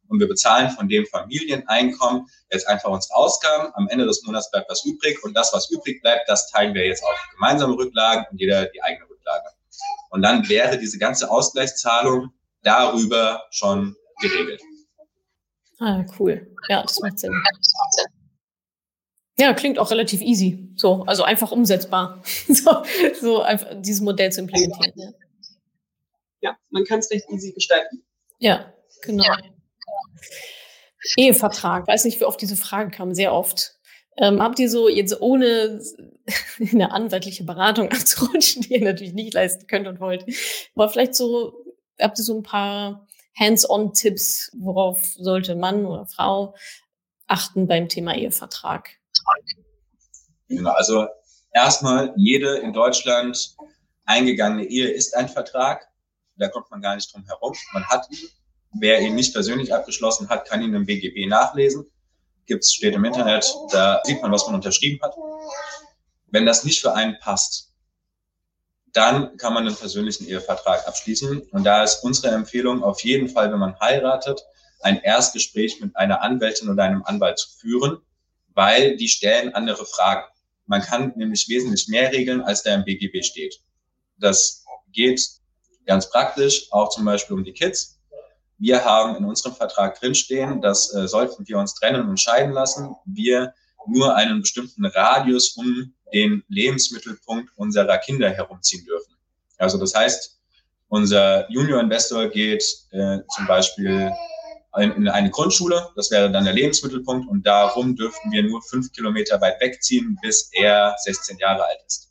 Und 0.08 0.20
wir 0.20 0.28
bezahlen 0.28 0.72
von 0.72 0.90
dem 0.90 1.06
Familieneinkommen 1.06 2.26
jetzt 2.52 2.68
einfach 2.68 2.90
unsere 2.90 3.16
Ausgaben. 3.16 3.72
Am 3.76 3.88
Ende 3.90 4.06
des 4.06 4.24
Monats 4.24 4.50
bleibt 4.50 4.70
was 4.70 4.84
übrig. 4.84 5.24
Und 5.24 5.36
das, 5.36 5.54
was 5.54 5.70
übrig 5.70 6.02
bleibt, 6.02 6.28
das 6.28 6.50
teilen 6.50 6.74
wir 6.74 6.86
jetzt 6.86 7.04
auf 7.04 7.28
gemeinsame 7.36 7.76
Rücklagen 7.76 8.26
und 8.32 8.40
jeder 8.40 8.66
die 8.66 8.82
eigene 8.82 9.08
Rücklage. 9.08 9.50
Und 10.10 10.24
dann 10.24 10.50
wäre 10.50 10.80
diese 10.80 10.98
ganze 10.98 11.30
Ausgleichszahlung 11.30 12.32
darüber 12.64 13.44
schon 13.52 13.96
geregelt. 14.20 14.62
Ah, 15.80 16.04
cool. 16.20 16.56
Ja, 16.68 16.82
das 16.82 17.00
macht 17.00 17.20
Sinn. 17.20 17.32
Ja, 19.38 19.54
klingt 19.54 19.80
auch 19.80 19.92
relativ 19.92 20.22
easy. 20.22 20.74
So, 20.76 21.04
also 21.04 21.24
einfach 21.24 21.52
umsetzbar. 21.52 22.22
so, 22.50 22.84
so 23.22 23.42
einfach 23.42 23.68
dieses 23.76 24.02
Modell 24.02 24.32
zu 24.32 24.42
implementieren. 24.42 25.14
Ja, 26.42 26.58
man 26.70 26.86
kann 26.86 27.00
es 27.00 27.12
recht 27.12 27.30
easy 27.30 27.52
gestalten. 27.52 28.04
Ja, 28.40 28.74
genau. 29.02 29.24
Ja. 29.24 29.38
Ehevertrag. 31.18 31.88
Weiß 31.88 32.06
nicht, 32.06 32.20
wie 32.20 32.26
oft 32.26 32.42
diese 32.42 32.58
Frage 32.58 32.92
kam. 32.92 33.14
Sehr 33.14 33.34
oft. 33.34 33.80
Ähm, 34.18 34.42
habt 34.42 34.60
ihr 34.60 34.70
so 34.70 34.90
jetzt 34.90 35.22
ohne 35.22 35.82
eine 36.72 36.92
anwaltliche 36.92 37.46
Beratung 37.46 37.90
abzurutschen, 37.92 38.64
die 38.64 38.76
ihr 38.76 38.84
natürlich 38.84 39.14
nicht 39.14 39.34
leisten 39.34 39.68
könnt 39.68 39.88
und 39.88 40.00
wollt, 40.00 40.26
aber 40.76 40.90
vielleicht 40.90 41.16
so, 41.16 41.54
habt 42.00 42.20
ihr 42.20 42.26
so 42.26 42.38
ein 42.38 42.44
paar 42.44 43.08
Hands-on-Tipps, 43.38 44.52
worauf 44.60 45.02
sollte 45.06 45.56
Mann 45.56 45.86
oder 45.86 46.06
Frau 46.06 46.56
achten 47.28 47.68
beim 47.68 47.88
Thema 47.88 48.16
Ehevertrag? 48.16 48.90
Genau, 50.50 50.72
also 50.72 51.08
erstmal, 51.54 52.14
jede 52.18 52.58
in 52.58 52.74
Deutschland 52.74 53.56
eingegangene 54.06 54.66
Ehe 54.66 54.90
ist 54.90 55.16
ein 55.16 55.30
Vertrag. 55.30 55.89
Da 56.40 56.48
kommt 56.48 56.72
man 56.72 56.82
gar 56.82 56.96
nicht 56.96 57.14
drum 57.14 57.26
herum. 57.26 57.56
Man 57.74 57.86
hat 57.86 58.10
ihn. 58.10 58.30
Wer 58.72 59.02
ihn 59.02 59.16
nicht 59.16 59.34
persönlich 59.34 59.74
abgeschlossen 59.74 60.30
hat, 60.30 60.48
kann 60.48 60.62
ihn 60.62 60.76
im 60.76 60.86
BGB 60.86 61.28
nachlesen 61.28 61.86
gibt's, 62.50 62.74
steht 62.74 62.96
im 62.96 63.06
Internet, 63.06 63.46
da 63.72 64.02
sieht 64.04 64.22
man, 64.22 64.32
was 64.32 64.46
man 64.46 64.56
unterschrieben 64.56 65.00
hat. 65.02 65.16
Wenn 66.28 66.46
das 66.46 66.66
nicht 66.66 66.82
für 66.82 66.94
einen 66.94 67.18
passt, 67.20 67.72
dann 68.92 69.38
kann 69.38 69.54
man 69.54 69.66
einen 69.66 69.76
persönlichen 69.76 70.28
Ehevertrag 70.28 70.86
abschließen. 70.88 71.42
Und 71.52 71.64
da 71.64 71.84
ist 71.84 72.04
unsere 72.04 72.34
Empfehlung 72.34 72.84
auf 72.84 73.02
jeden 73.02 73.30
Fall, 73.30 73.52
wenn 73.52 73.60
man 73.60 73.80
heiratet, 73.80 74.42
ein 74.82 75.00
Erstgespräch 75.02 75.80
mit 75.80 75.96
einer 75.96 76.22
Anwältin 76.22 76.70
oder 76.70 76.84
einem 76.84 77.04
Anwalt 77.04 77.38
zu 77.38 77.50
führen, 77.58 78.00
weil 78.54 78.98
die 78.98 79.08
stellen 79.08 79.54
andere 79.54 79.86
Fragen. 79.86 80.26
Man 80.66 80.82
kann 80.82 81.14
nämlich 81.16 81.48
wesentlich 81.50 81.88
mehr 81.88 82.12
regeln, 82.12 82.42
als 82.42 82.64
da 82.64 82.74
im 82.74 82.84
BGB 82.84 83.24
steht. 83.24 83.62
Das 84.18 84.66
geht 84.92 85.22
ganz 85.90 86.08
praktisch 86.08 86.68
auch 86.70 86.90
zum 86.90 87.04
Beispiel 87.04 87.36
um 87.36 87.44
die 87.44 87.52
Kids. 87.52 88.00
Wir 88.60 88.86
haben 88.86 89.16
in 89.16 89.26
unserem 89.26 89.56
Vertrag 89.56 90.00
drinstehen, 90.00 90.62
dass 90.62 90.94
äh, 90.94 91.08
sollten 91.08 91.48
wir 91.48 91.58
uns 91.58 91.74
trennen 91.74 92.08
und 92.08 92.20
scheiden 92.20 92.54
lassen, 92.54 92.96
wir 93.06 93.56
nur 93.88 94.16
einen 94.16 94.42
bestimmten 94.42 94.86
Radius 94.86 95.58
um 95.58 95.96
den 96.14 96.44
Lebensmittelpunkt 96.48 97.50
unserer 97.56 97.98
Kinder 97.98 98.30
herumziehen 98.30 98.86
dürfen. 98.86 99.16
Also 99.58 99.80
das 99.80 99.96
heißt, 99.96 100.40
unser 100.90 101.50
Junior-Investor 101.50 102.28
geht 102.28 102.64
äh, 102.92 103.20
zum 103.36 103.48
Beispiel 103.48 104.12
in, 104.78 104.92
in 104.92 105.08
eine 105.08 105.32
Grundschule, 105.32 105.90
das 105.96 106.12
wäre 106.12 106.32
dann 106.32 106.44
der 106.44 106.54
Lebensmittelpunkt 106.54 107.28
und 107.28 107.48
darum 107.48 107.96
dürften 107.96 108.32
wir 108.32 108.44
nur 108.44 108.62
fünf 108.62 108.92
Kilometer 108.92 109.42
weit 109.42 109.60
wegziehen, 109.60 110.20
bis 110.22 110.52
er 110.54 110.96
16 111.00 111.40
Jahre 111.40 111.66
alt 111.66 111.80
ist. 111.88 112.09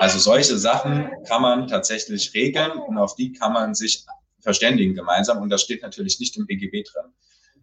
Also 0.00 0.18
solche 0.18 0.56
Sachen 0.56 1.10
kann 1.28 1.42
man 1.42 1.68
tatsächlich 1.68 2.32
regeln 2.32 2.70
und 2.70 2.96
auf 2.96 3.16
die 3.16 3.32
kann 3.34 3.52
man 3.52 3.74
sich 3.74 4.06
verständigen 4.40 4.94
gemeinsam. 4.94 5.42
Und 5.42 5.50
das 5.50 5.60
steht 5.60 5.82
natürlich 5.82 6.18
nicht 6.18 6.38
im 6.38 6.46
BGB 6.46 6.88
drin. 6.90 7.12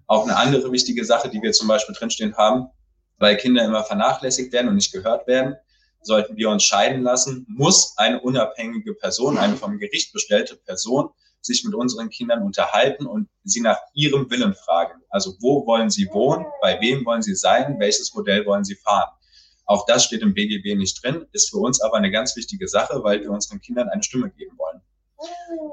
Auch 0.06 0.23
eine 0.23 0.38
andere 0.38 0.71
wichtige 0.71 1.04
Sache, 1.04 1.30
die 1.30 1.41
wir 1.41 1.52
zum 1.54 1.67
Beispiel 1.67 1.95
drinstehen 1.95 2.38
haben, 2.38 2.67
weil 3.17 3.38
Kinder 3.38 3.65
immer 3.65 3.84
vernachlässigt 3.84 4.54
werden 4.54 4.67
und 4.67 4.76
nicht 4.76 4.93
gehört 4.93 5.26
werden, 5.26 5.56
sollten 6.04 6.38
wir 6.38 6.52
uns 6.52 6.63
scheiden 6.63 7.02
lassen, 7.02 7.47
muss 7.50 7.97
eine 7.97 8.21
unabhängige 8.21 8.93
Person, 8.93 9.39
eine 9.39 9.58
vom 9.58 9.80
Gericht 9.80 10.13
bestellte 10.13 10.58
Person, 10.58 11.10
sich 11.41 11.63
mit 11.63 11.73
unseren 11.73 12.12
Kindern 12.12 12.43
unterhalten 12.43 13.08
und 13.08 13.30
sie 13.45 13.62
nach 13.62 13.80
ihrem 13.95 14.30
Willen 14.30 14.54
fragen. 14.54 15.02
Also 15.10 15.34
wo 15.39 15.65
wollen 15.65 15.89
sie 15.89 16.08
wohnen, 16.12 16.45
bei 16.62 16.80
wem 16.82 17.04
wollen 17.04 17.23
sie 17.23 17.34
sein, 17.34 17.80
welches 17.80 18.13
Modell 18.13 18.45
wollen 18.45 18.63
sie 18.63 18.76
fahren. 18.76 19.10
Auch 19.67 19.86
das 19.86 20.06
steht 20.06 20.21
im 20.21 20.34
BGB 20.34 20.75
nicht 20.75 21.03
drin, 21.03 21.25
ist 21.34 21.49
für 21.49 21.58
uns 21.58 21.82
aber 21.82 21.97
eine 21.97 22.10
ganz 22.10 22.36
wichtige 22.38 22.67
Sache, 22.67 23.03
weil 23.03 23.21
wir 23.21 23.30
unseren 23.30 23.60
Kindern 23.60 23.89
eine 23.89 24.01
Stimme 24.01 24.32
geben 24.32 24.58
wollen. 24.58 24.82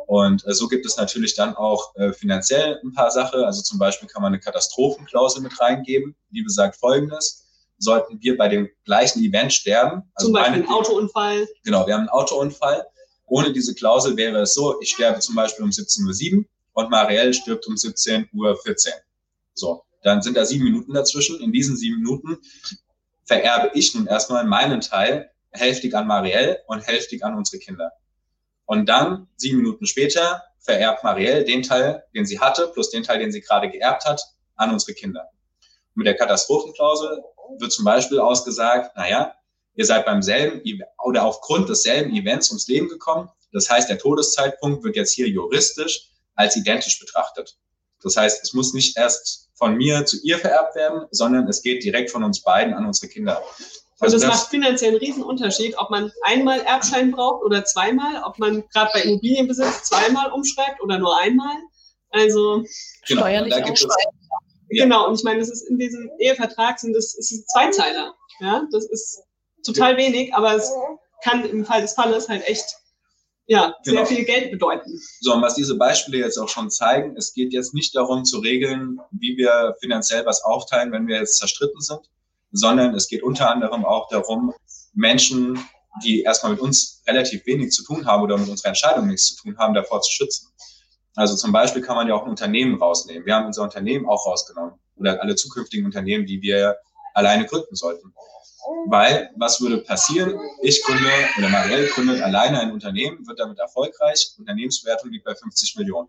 Und 0.07 0.47
äh, 0.47 0.53
so 0.53 0.69
gibt 0.69 0.85
es 0.85 0.97
natürlich 0.97 1.35
dann 1.37 1.55
auch 1.55 1.95
äh, 1.97 2.13
finanziell 2.13 2.81
ein 2.83 2.93
paar 2.93 3.11
Sachen. 3.11 3.45
Also 3.45 3.63
zum 3.63 3.79
Beispiel 3.79 4.09
kann 4.09 4.23
man 4.23 4.33
eine 4.33 4.41
Katastrophenklausel 4.41 5.43
mit 5.43 5.59
reingeben, 5.61 6.17
die 6.31 6.43
besagt 6.43 6.77
Folgendes. 6.77 7.47
Sollten 7.79 8.21
wir 8.21 8.37
bei 8.37 8.49
dem 8.49 8.69
gleichen 8.85 9.23
Event 9.23 9.53
sterben. 9.53 10.03
Also 10.15 10.29
zum 10.29 10.35
Beispiel 10.35 10.63
ein 10.63 10.69
Autounfall. 10.69 11.47
Genau, 11.65 11.87
wir 11.87 11.95
haben 11.95 12.01
einen 12.01 12.09
Autounfall. 12.09 12.85
Ohne 13.27 13.53
diese 13.53 13.75
Klausel 13.75 14.17
wäre 14.17 14.41
es 14.41 14.55
so, 14.55 14.81
ich 14.81 14.91
sterbe 14.91 15.21
zum 15.21 15.35
Beispiel 15.37 15.65
um 15.65 15.71
17.07 15.71 16.39
Uhr 16.39 16.45
und 16.73 16.91
Marielle 16.91 17.33
stirbt 17.33 17.67
um 17.67 17.75
17.14 17.75 18.25
Uhr. 18.35 18.59
So, 19.55 19.85
dann 20.03 20.21
sind 20.21 20.37
da 20.37 20.45
sieben 20.45 20.65
Minuten 20.65 20.95
dazwischen. 20.95 21.41
In 21.41 21.53
diesen 21.53 21.77
sieben 21.77 22.03
Minuten 22.03 22.39
vererbe 23.25 23.71
ich 23.75 23.95
nun 23.95 24.07
erstmal 24.07 24.45
meinen 24.45 24.81
Teil 24.81 25.31
hälftig 25.51 25.95
an 25.95 26.07
Marielle 26.07 26.63
und 26.67 26.87
hälftig 26.87 27.25
an 27.25 27.37
unsere 27.37 27.59
Kinder. 27.59 27.93
Und 28.67 28.89
dann, 28.89 29.29
sieben 29.37 29.59
Minuten 29.59 29.87
später, 29.87 30.43
vererbt 30.61 31.05
Marielle 31.05 31.45
den 31.45 31.63
Teil, 31.63 32.05
den 32.15 32.27
sie 32.27 32.41
hatte, 32.41 32.69
plus 32.69 32.91
den 32.91 33.03
Teil, 33.03 33.19
den 33.19 33.31
sie 33.31 33.41
gerade 33.41 33.71
geerbt 33.71 34.05
hat, 34.05 34.23
an 34.57 34.71
unsere 34.71 34.95
Kinder. 34.95 35.29
mit 35.95 36.07
der 36.07 36.17
Katastrophenklausel 36.17 37.23
wird 37.59 37.73
zum 37.73 37.85
Beispiel 37.85 38.19
ausgesagt, 38.19 38.97
naja, 38.97 39.35
ihr 39.75 39.85
seid 39.85 40.07
beim 40.07 40.23
selben 40.23 40.61
oder 41.05 41.25
aufgrund 41.25 41.69
desselben 41.69 42.15
Events 42.15 42.51
ums 42.51 42.67
Leben 42.69 42.89
gekommen. 42.89 43.29
Das 43.53 43.71
heißt, 43.71 43.89
der 43.89 43.99
Todeszeitpunkt 43.99 44.83
wird 44.83 44.97
jetzt 44.97 45.13
hier 45.13 45.29
juristisch 45.29 46.09
als 46.35 46.57
identisch 46.57 46.99
betrachtet. 46.99 47.57
Das 48.03 48.17
heißt, 48.17 48.43
es 48.43 48.53
muss 48.53 48.75
nicht 48.75 48.97
erst 48.97 49.44
von 49.55 49.77
mir 49.77 50.05
zu 50.05 50.19
ihr 50.23 50.39
vererbt 50.39 50.75
werden, 50.75 51.07
sondern 51.11 51.49
es 51.49 51.63
geht 51.63 51.85
direkt 51.85 52.11
von 52.11 52.25
uns 52.25 52.43
beiden 52.43 52.75
an 52.75 52.87
unsere 52.87 53.11
Kinder. 53.11 53.43
Also, 54.01 54.17
also 54.17 54.27
das, 54.27 54.37
macht 54.37 54.51
finanziell 54.51 54.91
einen 54.91 54.99
riesen 54.99 55.23
Unterschied, 55.23 55.79
ob 55.79 55.91
man 55.91 56.11
einmal 56.23 56.61
Erbschein 56.61 57.13
braucht 57.13 57.45
oder 57.45 57.65
zweimal, 57.65 58.23
ob 58.25 58.39
man 58.39 58.65
gerade 58.71 58.91
bei 58.93 59.03
Immobilienbesitz 59.03 59.85
zweimal 59.85 60.33
umschreibt 60.33 60.83
oder 60.83 60.99
nur 60.99 61.19
einmal. 61.21 61.57
Also 62.11 62.65
genau, 63.07 63.23
steuerlich 63.23 63.55
auch 63.55 63.71
es, 63.71 63.87
ja. 64.71 64.85
Genau, 64.85 65.09
und 65.09 65.15
ich 65.15 65.25
meine, 65.25 65.41
das 65.41 65.51
ist 65.51 65.69
in 65.69 65.79
diesem 65.79 66.11
Ehevertrag 66.19 66.79
sind 66.79 66.95
das, 66.95 67.15
das 67.17 67.31
ist 67.31 67.49
Zweizeiler. 67.51 68.15
Ja, 68.41 68.67
das 68.73 68.87
ist 68.87 69.23
total 69.65 69.93
ja. 69.93 69.99
wenig, 69.99 70.35
aber 70.35 70.55
es 70.55 70.73
kann 71.23 71.45
im 71.45 71.65
Fall 71.65 71.83
des 71.83 71.95
Falles 71.95 72.29
halt 72.29 72.47
echt 72.49 72.77
ja, 73.47 73.75
sehr 73.83 73.95
genau. 73.95 74.07
viel 74.07 74.25
Geld 74.25 74.51
bedeuten. 74.51 74.99
So, 75.21 75.35
und 75.35 75.43
was 75.43 75.55
diese 75.55 75.77
Beispiele 75.77 76.19
jetzt 76.19 76.39
auch 76.39 76.49
schon 76.49 76.71
zeigen, 76.71 77.17
es 77.17 77.35
geht 77.35 77.53
jetzt 77.53 77.75
nicht 77.75 77.95
darum 77.95 78.25
zu 78.25 78.39
regeln, 78.39 78.99
wie 79.11 79.37
wir 79.37 79.77
finanziell 79.81 80.25
was 80.25 80.43
aufteilen, 80.43 80.93
wenn 80.93 81.07
wir 81.07 81.19
jetzt 81.19 81.39
zerstritten 81.39 81.81
sind, 81.81 82.01
sondern 82.53 82.95
es 82.95 83.09
geht 83.09 83.23
unter 83.23 83.51
anderem 83.51 83.85
auch 83.85 84.09
darum, 84.09 84.55
Menschen, 84.95 85.59
die 86.03 86.23
erstmal 86.23 86.53
mit 86.53 86.61
uns 86.61 87.03
relativ 87.07 87.45
wenig 87.47 87.73
zu 87.73 87.85
tun 87.85 88.07
haben 88.07 88.23
oder 88.23 88.39
mit 88.39 88.49
unserer 88.49 88.69
Entscheidung 88.69 89.07
nichts 89.07 89.35
zu 89.35 89.43
tun 89.43 89.59
haben, 89.59 89.75
davor 89.75 90.01
zu 90.01 90.11
schützen. 90.11 90.49
Also 91.15 91.37
zum 91.37 91.53
Beispiel 91.53 91.83
kann 91.83 91.97
man 91.97 92.09
ja 92.09 92.15
auch 92.15 92.25
ein 92.25 92.31
Unternehmen 92.31 92.81
rausnehmen. 92.81 93.25
Wir 93.27 93.37
haben 93.37 93.47
unser 93.47 93.63
Unternehmen 93.63 94.09
auch 94.09 94.27
rausgenommen 94.27 94.75
oder 94.97 95.21
alle 95.21 95.37
zukünftigen 95.37 95.85
Unternehmen, 95.85 96.27
die 96.27 96.41
wir 96.43 96.77
alleine 97.13 97.47
gründen 97.47 97.77
sollten. 97.77 98.13
Weil, 98.87 99.31
was 99.37 99.61
würde 99.61 99.79
passieren? 99.79 100.39
Ich 100.63 100.83
gründe 100.85 101.11
oder 101.39 101.49
Marielle 101.49 101.87
gründet 101.89 102.23
alleine 102.23 102.61
ein 102.61 102.73
Unternehmen, 102.73 103.27
wird 103.27 103.39
damit 103.39 103.59
erfolgreich, 103.59 104.35
Unternehmenswertung 104.39 105.11
liegt 105.11 105.25
bei 105.25 105.35
50 105.35 105.77
Millionen. 105.77 106.09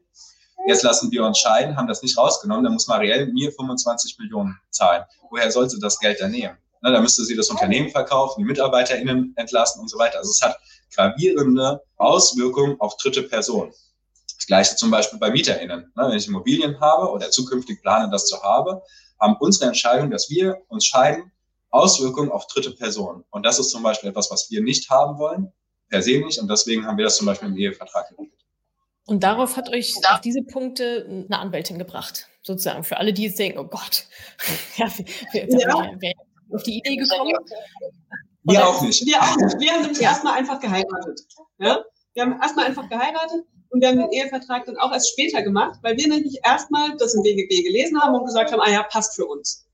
Jetzt 0.68 0.84
lassen 0.84 1.12
wir 1.12 1.24
uns 1.26 1.40
scheiden, 1.40 1.76
haben 1.76 1.88
das 1.88 2.02
nicht 2.02 2.18
rausgenommen, 2.18 2.64
dann 2.64 2.74
muss 2.74 2.88
Marielle 2.88 3.28
mir 3.28 3.52
25 3.52 4.18
Millionen 4.20 4.58
zahlen. 4.72 5.04
Woher 5.30 5.52
soll 5.52 5.70
sie 5.70 5.80
das 5.80 6.00
Geld 6.00 6.20
dann 6.22 6.32
nehmen? 6.32 6.58
Na, 6.82 6.92
da 6.92 7.02
müsste 7.02 7.24
sie 7.26 7.36
das 7.36 7.50
Unternehmen 7.50 7.90
verkaufen, 7.90 8.42
die 8.42 8.46
MitarbeiterInnen 8.46 9.34
entlassen 9.36 9.82
und 9.82 9.90
so 9.90 9.98
weiter. 9.98 10.20
Also 10.20 10.32
es 10.32 10.42
hat 10.42 10.58
gravierende 10.94 11.82
Auswirkungen 11.98 12.80
auf 12.80 12.96
dritte 12.98 13.24
Personen. 13.24 13.74
Das 14.38 14.48
gleiche 14.48 14.76
zum 14.76 14.92
Beispiel 14.92 15.20
bei 15.20 15.32
MieterInnen. 15.32 15.92
Wenn 15.96 16.12
ich 16.18 16.28
Immobilien 16.28 16.80
habe 16.80 17.10
oder 17.10 17.30
zukünftig 17.32 17.82
plane, 17.82 18.10
das 18.12 18.28
zu 18.28 18.42
haben, 18.42 18.80
haben 19.20 19.36
unsere 19.40 19.66
Entscheidung, 19.66 20.12
dass 20.12 20.30
wir 20.30 20.62
uns 20.68 20.86
scheiden, 20.86 21.32
Auswirkungen 21.72 22.32
auf 22.32 22.48
dritte 22.48 22.72
Personen. 22.72 23.24
Und 23.30 23.46
das 23.46 23.60
ist 23.60 23.70
zum 23.70 23.84
Beispiel 23.84 24.10
etwas, 24.10 24.32
was 24.32 24.50
wir 24.50 24.62
nicht 24.62 24.90
haben 24.90 25.18
wollen, 25.18 25.52
per 25.90 26.02
se 26.02 26.20
nicht. 26.20 26.40
Und 26.40 26.50
deswegen 26.50 26.86
haben 26.86 26.98
wir 26.98 27.06
das 27.06 27.18
zum 27.18 27.26
Beispiel 27.26 27.50
im 27.50 27.58
Ehevertrag 27.58 28.10
geregelt. 28.10 28.34
Und 29.08 29.24
darauf 29.24 29.56
hat 29.56 29.70
euch 29.70 29.94
auf 30.12 30.22
diese 30.22 30.42
Punkte 30.42 31.06
eine 31.08 31.38
Anwältin 31.38 31.78
gebracht, 31.78 32.28
sozusagen. 32.42 32.84
Für 32.84 32.98
alle, 32.98 33.14
die 33.14 33.24
jetzt 33.24 33.38
denken, 33.38 33.60
oh 33.60 33.66
Gott, 33.66 34.08
ja, 34.78 34.88
wer, 35.32 35.48
ja. 35.48 35.92
wer 36.00 36.14
auf 36.52 36.64
die 36.64 36.80
Idee 36.80 36.96
gekommen? 36.96 37.34
Wir 38.44 38.68
auch 38.68 38.82
nicht. 38.82 39.06
Wir 39.06 39.22
auch 39.22 39.36
nicht. 39.36 39.60
Wir 39.60 39.72
haben 39.72 39.82
nämlich 39.82 40.00
ja. 40.00 40.10
erstmal 40.10 40.34
einfach 40.34 40.60
geheiratet. 40.60 41.22
Ja? 41.60 41.84
Wir 42.14 42.24
haben 42.24 42.40
erstmal 42.42 42.66
einfach 42.66 42.88
geheiratet 42.90 43.44
und 43.70 43.82
wir 43.82 43.90
haben 43.90 43.98
den 43.98 44.12
Ehevertrag 44.12 44.66
dann 44.66 44.78
auch 44.78 44.92
erst 44.92 45.12
später 45.12 45.42
gemacht, 45.42 45.80
weil 45.82 45.98
wir 45.98 46.08
nämlich 46.08 46.40
erstmal 46.44 46.96
das 46.98 47.14
im 47.14 47.24
BGB 47.24 47.64
gelesen 47.64 48.02
haben 48.02 48.16
und 48.16 48.26
gesagt 48.26 48.52
haben, 48.52 48.62
ah 48.62 48.72
ja, 48.72 48.84
passt 48.84 49.16
für 49.16 49.26
uns. 49.26 49.65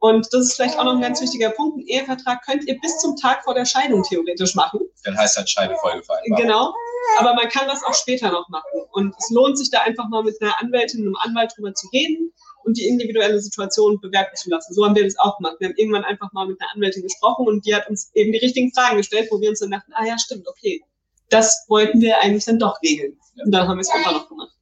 Und 0.00 0.28
das 0.32 0.46
ist 0.46 0.54
vielleicht 0.54 0.78
auch 0.78 0.84
noch 0.84 0.94
ein 0.94 1.00
ganz 1.00 1.20
wichtiger 1.20 1.50
Punkt. 1.50 1.78
Einen 1.78 1.86
Ehevertrag 1.86 2.44
könnt 2.46 2.64
ihr 2.68 2.78
bis 2.80 2.98
zum 2.98 3.16
Tag 3.16 3.42
vor 3.42 3.54
der 3.54 3.64
Scheidung 3.64 4.04
theoretisch 4.04 4.54
machen. 4.54 4.80
Dann 5.04 5.18
heißt 5.18 5.36
halt 5.36 5.50
Scheidefolgevereinbarung. 5.50 6.40
Genau. 6.40 6.72
Aber 7.18 7.34
man 7.34 7.48
kann 7.48 7.66
das 7.66 7.82
auch 7.82 7.94
später 7.94 8.30
noch 8.30 8.48
machen. 8.48 8.82
Und 8.92 9.14
es 9.18 9.30
lohnt 9.30 9.58
sich 9.58 9.70
da 9.70 9.80
einfach 9.80 10.08
mal 10.08 10.22
mit 10.22 10.40
einer 10.40 10.60
Anwältin, 10.60 11.00
einem 11.00 11.16
Anwalt 11.16 11.52
drüber 11.56 11.74
zu 11.74 11.88
reden 11.88 12.32
und 12.62 12.76
die 12.76 12.86
individuelle 12.86 13.40
Situation 13.40 13.98
bewerten 14.00 14.36
zu 14.36 14.50
lassen. 14.50 14.72
So 14.74 14.84
haben 14.84 14.94
wir 14.94 15.04
das 15.04 15.18
auch 15.18 15.38
gemacht. 15.38 15.56
Wir 15.58 15.68
haben 15.68 15.76
irgendwann 15.76 16.04
einfach 16.04 16.32
mal 16.32 16.46
mit 16.46 16.60
einer 16.60 16.70
Anwältin 16.74 17.02
gesprochen 17.02 17.48
und 17.48 17.66
die 17.66 17.74
hat 17.74 17.88
uns 17.88 18.10
eben 18.14 18.32
die 18.32 18.38
richtigen 18.38 18.72
Fragen 18.72 18.98
gestellt, 18.98 19.28
wo 19.30 19.40
wir 19.40 19.50
uns 19.50 19.60
dann 19.60 19.70
dachten, 19.70 19.92
ah 19.94 20.04
ja, 20.06 20.16
stimmt, 20.18 20.46
okay. 20.46 20.82
Das 21.28 21.64
wollten 21.68 22.00
wir 22.00 22.20
eigentlich 22.20 22.44
dann 22.44 22.58
doch 22.58 22.80
regeln. 22.82 23.18
Und 23.44 23.52
dann 23.52 23.66
haben 23.66 23.78
wir 23.78 23.82
es 23.82 23.90
einfach 23.90 24.12
noch 24.12 24.28
gemacht. 24.28 24.52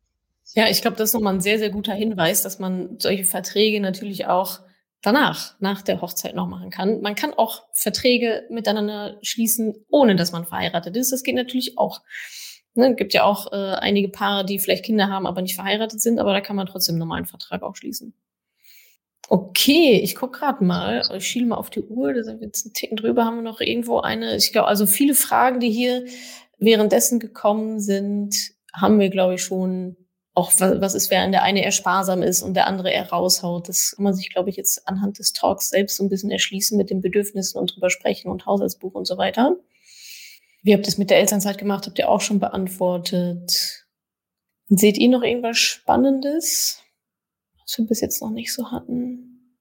Ja, 0.55 0.68
ich 0.68 0.81
glaube, 0.81 0.96
das 0.96 1.11
ist 1.11 1.14
nochmal 1.14 1.35
ein 1.35 1.40
sehr, 1.40 1.59
sehr 1.59 1.70
guter 1.70 1.92
Hinweis, 1.92 2.42
dass 2.42 2.59
man 2.59 2.99
solche 2.99 3.25
Verträge 3.25 3.81
natürlich 3.81 4.27
auch 4.27 4.61
danach, 5.07 5.55
nach 5.61 5.83
der 5.83 6.01
Hochzeit 6.01 6.35
noch 6.35 6.49
machen 6.49 6.71
kann. 6.71 7.01
Man 7.01 7.14
kann 7.14 7.33
auch 7.33 7.62
Verträge 7.73 8.45
miteinander 8.51 9.19
schließen, 9.23 9.87
ohne 9.88 10.16
dass 10.16 10.33
man 10.33 10.47
verheiratet 10.47 10.97
ist. 10.97 11.12
Das 11.12 11.23
geht 11.23 11.37
natürlich 11.37 11.79
auch. 11.79 12.03
Ne, 12.75 12.95
gibt 12.95 13.14
ja 13.14 13.23
auch 13.23 13.53
äh, 13.53 13.77
einige 13.77 14.09
Paare, 14.09 14.45
die 14.45 14.59
vielleicht 14.59 14.85
Kinder 14.85 15.09
haben, 15.09 15.27
aber 15.27 15.40
nicht 15.40 15.55
verheiratet 15.55 16.01
sind, 16.01 16.19
aber 16.19 16.33
da 16.33 16.40
kann 16.40 16.57
man 16.57 16.66
trotzdem 16.66 16.95
einen 16.95 17.01
normalen 17.01 17.25
Vertrag 17.25 17.62
auch 17.62 17.77
schließen. 17.77 18.14
Okay, 19.29 20.01
ich 20.03 20.14
guck 20.14 20.35
gerade 20.35 20.62
mal, 20.62 21.03
ich 21.16 21.27
schiele 21.27 21.47
mal 21.47 21.57
auf 21.57 21.71
die 21.71 21.81
Uhr, 21.83 22.12
da 22.12 22.23
sind 22.23 22.40
wir 22.40 22.47
jetzt 22.47 22.66
einen 22.66 22.75
Ticken 22.75 22.97
drüber, 22.97 23.25
haben 23.25 23.37
wir 23.37 23.42
noch 23.42 23.61
irgendwo 23.61 24.01
eine, 24.01 24.37
ich 24.37 24.53
glaube, 24.53 24.69
also 24.69 24.87
viele 24.87 25.14
Fragen, 25.14 25.59
die 25.59 25.71
hier 25.71 26.05
währenddessen 26.59 27.19
gekommen 27.19 27.81
sind, 27.81 28.37
haben 28.75 29.01
wir, 29.01 29.09
glaube 29.09 29.35
ich, 29.35 29.42
schon 29.42 29.97
auch 30.37 30.53
was 30.59 30.94
ist, 30.94 31.11
während 31.11 31.33
der 31.33 31.42
eine 31.42 31.64
eher 31.64 31.72
sparsam 31.72 32.22
ist 32.22 32.42
und 32.42 32.55
der 32.55 32.66
andere 32.66 32.90
eher 32.90 33.09
raushaut. 33.09 33.70
Das 33.70 33.94
kann 33.96 34.05
man 34.05 34.14
sich, 34.14 34.31
glaube 34.31 34.51
ich, 34.51 34.57
jetzt 34.57 34.87
anhand 34.87 35.18
des 35.18 35.33
Talks 35.33 35.70
selbst 35.70 35.96
so 35.96 36.05
ein 36.05 36.11
bisschen 36.11 36.31
erschließen 36.31 36.77
mit 36.77 36.90
den 36.90 37.01
Bedürfnissen 37.01 37.59
und 37.59 37.75
drüber 37.75 37.88
sprechen 37.88 38.31
und 38.31 38.44
Haushaltsbuch 38.44 38.92
und 38.92 39.07
so 39.07 39.16
weiter. 39.16 39.57
Wie 40.62 40.75
habt 40.75 40.85
ihr 40.85 40.88
es 40.88 40.99
mit 40.99 41.09
der 41.09 41.20
Elternzeit 41.20 41.57
gemacht? 41.57 41.87
Habt 41.87 41.99
ihr 41.99 42.11
auch 42.11 42.20
schon 42.20 42.38
beantwortet? 42.38 43.87
Seht 44.68 44.99
ihr 44.99 45.09
noch 45.09 45.22
irgendwas 45.22 45.57
Spannendes, 45.57 46.83
was 47.62 47.79
wir 47.79 47.87
bis 47.87 48.03
jetzt 48.03 48.20
noch 48.20 48.31
nicht 48.31 48.53
so 48.53 48.70
hatten? 48.70 49.57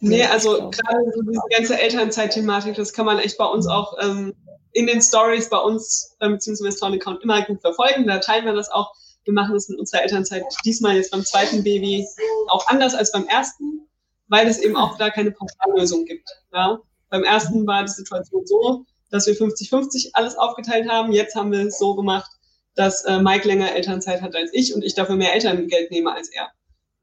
Nee, 0.00 0.24
also 0.24 0.70
gerade 0.70 1.12
so 1.14 1.22
diese 1.22 1.42
ganze 1.50 1.80
Elternzeit-Thematik, 1.80 2.74
das 2.74 2.92
kann 2.92 3.06
man 3.06 3.20
echt 3.20 3.38
bei 3.38 3.46
uns 3.46 3.68
auch 3.68 3.96
ähm, 4.00 4.34
in 4.72 4.88
den 4.88 5.00
Stories 5.00 5.48
bei 5.48 5.58
uns, 5.58 6.16
äh, 6.18 6.28
beziehungsweise 6.28 6.76
Storm-Account 6.76 7.22
immer 7.22 7.44
gut 7.44 7.60
verfolgen. 7.60 8.08
Da 8.08 8.18
teilen 8.18 8.46
wir 8.46 8.54
das 8.54 8.68
auch 8.68 8.92
wir 9.28 9.34
machen 9.34 9.52
das 9.52 9.68
mit 9.68 9.78
unserer 9.78 10.02
Elternzeit 10.02 10.42
diesmal 10.64 10.96
jetzt 10.96 11.10
beim 11.10 11.22
zweiten 11.22 11.62
Baby 11.62 12.08
auch 12.48 12.66
anders 12.68 12.94
als 12.94 13.12
beim 13.12 13.26
ersten, 13.26 13.86
weil 14.28 14.46
es 14.48 14.58
eben 14.58 14.74
auch 14.74 14.96
da 14.96 15.10
keine 15.10 15.32
Pauschallösung 15.32 16.06
gibt. 16.06 16.26
Ja? 16.50 16.80
Beim 17.10 17.24
ersten 17.24 17.66
war 17.66 17.84
die 17.84 17.92
Situation 17.92 18.46
so, 18.46 18.86
dass 19.10 19.26
wir 19.26 19.34
50-50 19.34 20.12
alles 20.14 20.34
aufgeteilt 20.38 20.88
haben. 20.88 21.12
Jetzt 21.12 21.34
haben 21.34 21.52
wir 21.52 21.66
es 21.66 21.78
so 21.78 21.94
gemacht, 21.94 22.30
dass 22.74 23.04
äh, 23.04 23.20
Mike 23.20 23.46
länger 23.46 23.74
Elternzeit 23.74 24.22
hat 24.22 24.34
als 24.34 24.50
ich 24.54 24.74
und 24.74 24.82
ich 24.82 24.94
dafür 24.94 25.16
mehr 25.16 25.34
Elterngeld 25.34 25.90
nehme 25.90 26.14
als 26.14 26.30
er. 26.30 26.48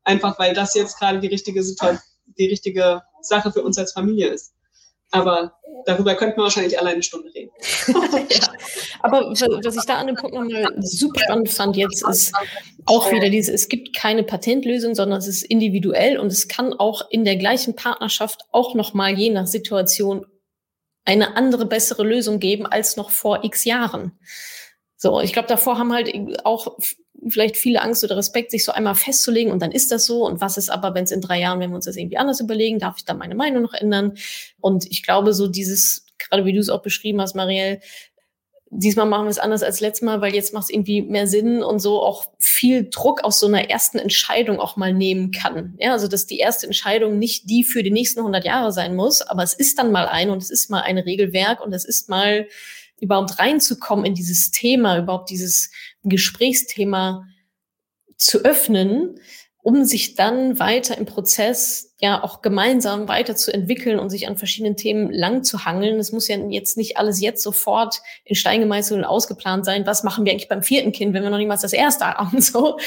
Einfach 0.04 0.40
weil 0.40 0.56
das 0.56 0.74
jetzt 0.74 0.98
gerade 0.98 1.20
die 1.20 1.28
richtige 1.28 1.62
Situation, 1.62 2.02
die 2.40 2.48
richtige 2.48 3.04
Sache 3.22 3.52
für 3.52 3.62
uns 3.62 3.78
als 3.78 3.94
Familie 3.94 4.30
ist. 4.30 4.55
Aber 5.12 5.54
darüber 5.86 6.16
könnten 6.16 6.38
wir 6.38 6.44
wahrscheinlich 6.44 6.78
alleine 6.78 6.96
eine 6.96 7.04
Stunde 7.04 7.34
reden. 7.34 7.52
ja. 8.30 8.48
Aber 9.02 9.30
was 9.30 9.76
ich 9.76 9.86
da 9.86 9.98
an 9.98 10.08
dem 10.08 10.16
Punkt 10.16 10.36
nochmal 10.36 10.74
super 10.80 11.22
spannend 11.22 11.50
fand 11.50 11.78
jetzt, 11.78 12.08
ist 12.08 12.34
auch 12.86 13.12
wieder 13.12 13.30
diese, 13.30 13.54
es 13.54 13.70
gibt 13.70 13.96
keine 13.96 14.24
Patentlösung, 14.24 14.96
sondern 14.96 15.20
es 15.20 15.28
ist 15.28 15.44
individuell 15.44 16.18
und 16.18 16.28
es 16.28 16.48
kann 16.48 16.74
auch 16.74 17.10
in 17.10 17.24
der 17.24 17.38
gleichen 17.38 17.76
Partnerschaft 17.76 18.42
auch 18.52 18.76
nochmal 18.76 19.18
je 19.18 19.30
nach 19.30 19.48
Situation 19.48 20.26
eine 21.06 21.38
andere, 21.38 21.66
bessere 21.66 22.04
Lösung 22.04 22.40
geben 22.40 22.66
als 22.66 22.98
noch 22.98 23.12
vor 23.12 23.44
x 23.44 23.64
Jahren. 23.64 24.18
So, 24.98 25.22
ich 25.22 25.34
glaube, 25.34 25.48
davor 25.48 25.78
haben 25.78 25.94
halt 25.94 26.12
auch 26.46 26.78
vielleicht 27.28 27.58
viele 27.58 27.82
Angst 27.82 28.04
oder 28.04 28.18
Respekt, 28.18 28.52
sich 28.52 28.64
so 28.64 28.72
einmal 28.72 28.96
festzulegen 28.96 29.52
und 29.52 29.62
dann 29.62 29.72
ist 29.72 29.92
das 29.92 30.06
so. 30.06 30.26
Und 30.26 30.42
was 30.42 30.58
ist 30.58 30.70
aber, 30.70 30.94
wenn 30.94 31.06
es 31.06 31.12
in 31.12 31.22
drei 31.22 31.40
Jahren, 31.40 31.60
wenn 31.60 31.72
wir 31.72 31.76
uns 31.76 31.86
das 31.86 31.98
irgendwie 31.98 32.18
anders 32.18 32.40
überlegen, 32.40 32.80
darf 32.80 32.96
ich 32.98 33.06
dann 33.06 33.18
meine 33.18 33.36
Meinung 33.36 33.64
noch 33.64 33.74
ändern? 33.74 34.14
Und 34.60 34.86
ich 34.90 35.04
glaube, 35.04 35.34
so 35.34 35.48
dieses, 35.48 36.06
gerade 36.18 36.46
wie 36.46 36.54
du 36.54 36.60
es 36.60 36.70
auch 36.70 36.82
beschrieben 36.82 37.22
hast, 37.22 37.36
Marielle, 37.36 37.80
diesmal 38.70 39.06
machen 39.06 39.26
wir 39.26 39.32
es 39.32 39.40
anders 39.40 39.64
als 39.64 39.80
letztes 39.80 40.04
Mal, 40.04 40.22
weil 40.22 40.34
jetzt 40.34 40.54
macht 40.54 40.66
es 40.66 40.70
irgendwie 40.70 41.02
mehr 41.02 41.28
Sinn 41.28 41.64
und 41.64 41.80
so 41.80 42.02
auch 42.02 42.26
viel 42.40 42.90
Druck 42.90 43.24
aus 43.24 43.40
so 43.40 43.48
einer 43.48 43.70
ersten 43.70 44.00
Entscheidung 44.00 44.60
auch 44.60 44.76
mal 44.76 44.94
nehmen 44.94 45.32
kann. 45.32 45.76
Ja, 45.80 45.94
also 45.94 46.08
dass 46.08 46.26
die 46.26 46.40
erste 46.40 46.66
Entscheidung 46.66 47.20
nicht 47.20 47.50
die 47.50 47.64
für 47.64 47.84
die 47.84 47.92
nächsten 47.92 48.20
100 48.20 48.44
Jahre 48.44 48.72
sein 48.72 48.96
muss, 48.96 49.22
aber 49.22 49.44
es 49.44 49.54
ist 49.54 49.80
dann 49.80 49.92
mal 49.92 50.08
ein 50.08 50.30
und 50.30 50.42
es 50.42 50.50
ist 50.50 50.70
mal 50.70 50.82
ein 50.82 50.98
Regelwerk 50.98 51.64
und 51.64 51.74
es 51.74 51.86
ist 51.86 52.10
mal 52.10 52.48
überhaupt 53.00 53.40
reinzukommen 53.40 54.06
in 54.06 54.16
dieses 54.16 54.52
Thema, 54.52 54.98
überhaupt 54.98 55.30
dieses 55.30 55.72
Gesprächsthema 56.04 57.28
zu 58.18 58.40
öffnen, 58.40 59.20
um 59.66 59.84
sich 59.84 60.14
dann 60.14 60.60
weiter 60.60 60.96
im 60.96 61.08
Prozess 61.08 61.96
ja 62.00 62.24
auch 62.24 62.44
gemeinsam 62.44 63.08
weiterzuentwickeln 63.08 63.98
und 63.98 64.12
sich 64.12 64.28
an 64.28 64.38
verschiedenen 64.38 64.78
Themen 64.78 65.12
lang 65.12 65.44
zu 65.44 65.66
hangeln. 65.66 65.98
Es 65.98 66.12
muss 66.12 66.28
ja 66.28 66.38
jetzt 66.38 66.78
nicht 66.78 66.98
alles 66.98 67.20
jetzt 67.20 67.42
sofort 67.42 68.04
in 68.26 68.36
Stein 68.36 68.60
gemeißelt 68.60 69.00
und 69.00 69.06
ausgeplant 69.06 69.66
sein. 69.66 69.88
Was 69.88 70.04
machen 70.04 70.24
wir 70.24 70.32
eigentlich 70.32 70.50
beim 70.50 70.62
vierten 70.62 70.92
Kind, 70.92 71.16
wenn 71.16 71.24
wir 71.24 71.32
noch 71.32 71.40
niemals 71.40 71.64
das 71.64 71.74
erste 71.74 72.06
haben? 72.06 72.40
So, 72.42 72.78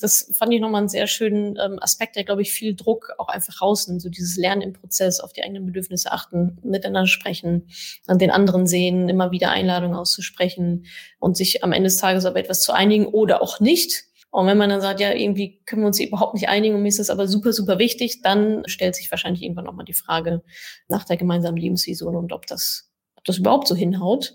das 0.00 0.32
fand 0.36 0.52
ich 0.52 0.60
nochmal 0.60 0.80
einen 0.80 0.88
sehr 0.88 1.06
schönen 1.06 1.56
ähm, 1.56 1.78
Aspekt, 1.80 2.16
der, 2.16 2.24
glaube 2.24 2.42
ich, 2.42 2.50
viel 2.50 2.74
Druck 2.74 3.12
auch 3.18 3.28
einfach 3.28 3.62
rausnimmt. 3.62 4.02
So 4.02 4.08
dieses 4.08 4.36
Lernen 4.36 4.62
im 4.62 4.72
Prozess, 4.72 5.20
auf 5.20 5.32
die 5.32 5.44
eigenen 5.44 5.66
Bedürfnisse 5.66 6.10
achten, 6.10 6.58
miteinander 6.64 7.06
sprechen, 7.06 7.68
an 8.08 8.18
den 8.18 8.32
anderen 8.32 8.66
sehen, 8.66 9.08
immer 9.08 9.30
wieder 9.30 9.50
Einladungen 9.50 9.96
auszusprechen 9.96 10.86
und 11.20 11.36
sich 11.36 11.62
am 11.62 11.70
Ende 11.70 11.86
des 11.86 11.98
Tages 11.98 12.26
auf 12.26 12.34
etwas 12.34 12.60
zu 12.60 12.72
einigen 12.72 13.06
oder 13.06 13.40
auch 13.40 13.60
nicht 13.60 14.06
und 14.34 14.48
wenn 14.48 14.58
man 14.58 14.68
dann 14.68 14.80
sagt, 14.80 14.98
ja, 14.98 15.12
irgendwie 15.12 15.60
können 15.64 15.82
wir 15.82 15.86
uns 15.86 16.00
überhaupt 16.00 16.34
nicht 16.34 16.48
einigen 16.48 16.74
und 16.74 16.82
mir 16.82 16.88
ist 16.88 16.98
das 16.98 17.08
aber 17.08 17.28
super, 17.28 17.52
super 17.52 17.78
wichtig, 17.78 18.20
dann 18.20 18.64
stellt 18.66 18.96
sich 18.96 19.08
wahrscheinlich 19.12 19.44
irgendwann 19.44 19.66
nochmal 19.66 19.84
die 19.84 19.92
Frage 19.92 20.42
nach 20.88 21.04
der 21.04 21.16
gemeinsamen 21.16 21.56
Lebensvision 21.56 22.16
und 22.16 22.32
ob 22.32 22.44
das, 22.48 22.90
ob 23.14 23.22
das 23.26 23.38
überhaupt 23.38 23.68
so 23.68 23.76
hinhaut. 23.76 24.34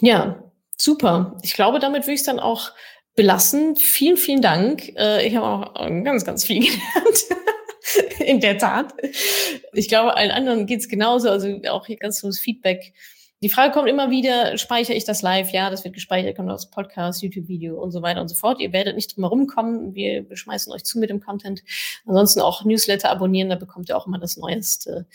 Ja, 0.00 0.50
super. 0.76 1.38
Ich 1.42 1.54
glaube, 1.54 1.78
damit 1.78 2.02
würde 2.02 2.14
ich 2.14 2.22
es 2.22 2.26
dann 2.26 2.40
auch 2.40 2.72
belassen. 3.14 3.76
Vielen, 3.76 4.16
vielen 4.16 4.42
Dank. 4.42 4.88
Äh, 4.96 5.28
ich 5.28 5.36
habe 5.36 5.46
auch 5.46 5.74
ganz, 6.02 6.24
ganz 6.24 6.42
viel 6.42 6.58
gelernt. 6.66 7.24
In 8.18 8.40
der 8.40 8.58
Tat. 8.58 8.94
Ich 9.74 9.86
glaube, 9.86 10.16
allen 10.16 10.32
anderen 10.32 10.66
geht 10.66 10.80
es 10.80 10.88
genauso. 10.88 11.30
Also 11.30 11.60
auch 11.68 11.86
hier 11.86 11.98
ganz 11.98 12.20
tolles 12.20 12.40
Feedback 12.40 12.94
die 13.42 13.48
Frage 13.48 13.72
kommt 13.72 13.88
immer 13.88 14.10
wieder, 14.12 14.56
speichere 14.56 14.94
ich 14.94 15.04
das 15.04 15.20
live? 15.20 15.50
Ja, 15.50 15.68
das 15.68 15.82
wird 15.82 15.94
gespeichert, 15.94 16.36
kommt 16.36 16.48
aus 16.48 16.70
Podcast, 16.70 17.22
YouTube-Video 17.22 17.76
und 17.76 17.90
so 17.90 18.00
weiter 18.00 18.20
und 18.20 18.28
so 18.28 18.36
fort. 18.36 18.60
Ihr 18.60 18.72
werdet 18.72 18.94
nicht 18.94 19.16
drum 19.16 19.24
herum 19.24 19.48
kommen. 19.48 19.94
Wir 19.96 20.24
schmeißen 20.32 20.72
euch 20.72 20.84
zu 20.84 21.00
mit 21.00 21.10
dem 21.10 21.20
Content. 21.20 21.62
Ansonsten 22.06 22.40
auch 22.40 22.64
Newsletter 22.64 23.10
abonnieren, 23.10 23.50
da 23.50 23.56
bekommt 23.56 23.88
ihr 23.88 23.96
auch 23.96 24.06
immer 24.06 24.20
das 24.20 24.36
neueste, 24.36 25.08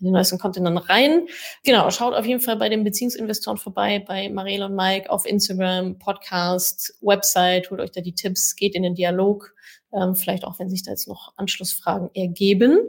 den 0.00 0.10
neuesten 0.10 0.40
Content 0.40 0.66
dann 0.66 0.76
rein. 0.76 1.28
Genau, 1.64 1.88
schaut 1.92 2.14
auf 2.14 2.26
jeden 2.26 2.40
Fall 2.40 2.56
bei 2.56 2.68
den 2.68 2.82
Beziehungsinvestoren 2.82 3.58
vorbei, 3.58 4.04
bei 4.04 4.28
Marielle 4.28 4.66
und 4.66 4.74
Mike 4.74 5.08
auf 5.08 5.24
Instagram, 5.24 6.00
Podcast, 6.00 6.94
Website, 7.00 7.70
holt 7.70 7.80
euch 7.80 7.92
da 7.92 8.00
die 8.00 8.14
Tipps, 8.14 8.56
geht 8.56 8.74
in 8.74 8.82
den 8.82 8.96
Dialog. 8.96 9.54
Ähm, 9.92 10.16
vielleicht 10.16 10.44
auch, 10.44 10.58
wenn 10.58 10.68
sich 10.68 10.82
da 10.82 10.90
jetzt 10.90 11.06
noch 11.06 11.32
Anschlussfragen 11.36 12.10
ergeben. 12.12 12.80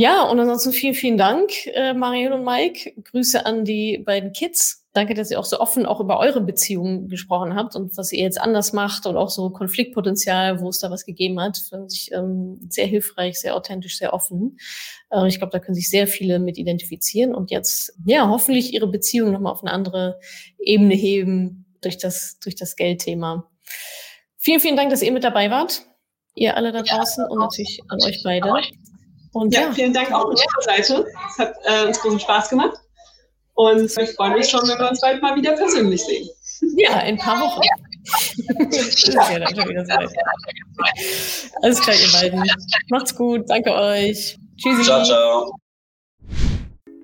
Ja, 0.00 0.22
und 0.22 0.40
ansonsten 0.40 0.72
vielen, 0.72 0.94
vielen 0.94 1.18
Dank, 1.18 1.50
äh, 1.66 1.92
Marielle 1.92 2.34
und 2.36 2.42
Mike. 2.42 2.94
Grüße 3.04 3.44
an 3.44 3.66
die 3.66 3.98
beiden 3.98 4.32
Kids. 4.32 4.86
Danke, 4.94 5.12
dass 5.12 5.30
ihr 5.30 5.38
auch 5.38 5.44
so 5.44 5.60
offen 5.60 5.84
auch 5.84 6.00
über 6.00 6.18
eure 6.18 6.40
Beziehungen 6.40 7.10
gesprochen 7.10 7.54
habt 7.54 7.76
und 7.76 7.98
was 7.98 8.10
ihr 8.10 8.22
jetzt 8.22 8.40
anders 8.40 8.72
macht 8.72 9.04
und 9.04 9.18
auch 9.18 9.28
so 9.28 9.50
Konfliktpotenzial, 9.50 10.62
wo 10.62 10.70
es 10.70 10.78
da 10.78 10.90
was 10.90 11.04
gegeben 11.04 11.38
hat. 11.38 11.58
Finde 11.58 11.88
ich 11.92 12.10
ähm, 12.12 12.60
sehr 12.70 12.86
hilfreich, 12.86 13.38
sehr 13.38 13.54
authentisch, 13.54 13.98
sehr 13.98 14.14
offen. 14.14 14.56
Äh, 15.10 15.28
ich 15.28 15.36
glaube, 15.36 15.52
da 15.52 15.58
können 15.58 15.74
sich 15.74 15.90
sehr 15.90 16.06
viele 16.06 16.38
mit 16.38 16.56
identifizieren 16.56 17.34
und 17.34 17.50
jetzt, 17.50 17.92
ja, 18.06 18.26
hoffentlich 18.26 18.72
ihre 18.72 18.86
Beziehung 18.86 19.32
nochmal 19.32 19.52
auf 19.52 19.62
eine 19.62 19.70
andere 19.70 20.18
Ebene 20.58 20.94
heben 20.94 21.66
durch 21.82 21.98
das, 21.98 22.38
durch 22.38 22.54
das 22.54 22.74
Geldthema. 22.74 23.50
Vielen, 24.38 24.60
vielen 24.60 24.76
Dank, 24.76 24.88
dass 24.88 25.02
ihr 25.02 25.12
mit 25.12 25.24
dabei 25.24 25.50
wart. 25.50 25.82
Ihr 26.34 26.56
alle 26.56 26.72
da 26.72 26.80
draußen 26.80 27.26
und 27.28 27.38
natürlich 27.38 27.82
an 27.88 27.98
euch 28.02 28.22
beide. 28.24 28.50
Und 29.32 29.54
ja, 29.54 29.62
ja, 29.62 29.72
vielen 29.72 29.92
Dank 29.92 30.12
auch 30.12 30.22
von 30.22 30.36
Ihrer 30.36 30.62
Seite. 30.62 31.06
Es 31.28 31.38
hat 31.38 31.54
äh, 31.64 31.86
uns 31.86 32.00
großen 32.00 32.20
Spaß 32.20 32.50
gemacht. 32.50 32.76
Und 33.54 33.94
wir 33.96 34.06
freuen 34.06 34.34
uns 34.34 34.50
schon, 34.50 34.62
wenn 34.62 34.78
wir 34.78 34.88
uns 34.88 35.00
bald 35.00 35.22
mal 35.22 35.36
wieder 35.36 35.52
persönlich 35.52 36.02
sehen. 36.02 36.28
Ja, 36.76 37.00
in 37.00 37.14
ein 37.14 37.18
paar 37.18 37.40
Wochen. 37.40 37.60
Ja. 37.62 37.74
ja, 38.58 39.48
schon 39.48 39.68
wieder 39.68 39.84
so 39.84 39.92
Alles 41.62 41.80
klar, 41.80 41.96
ihr 41.96 42.12
beiden. 42.12 42.50
Macht's 42.88 43.14
gut. 43.14 43.48
Danke 43.48 43.72
euch. 43.72 44.38
Tschüssi. 44.56 44.82
Ciao, 44.82 45.04
ciao. 45.04 45.60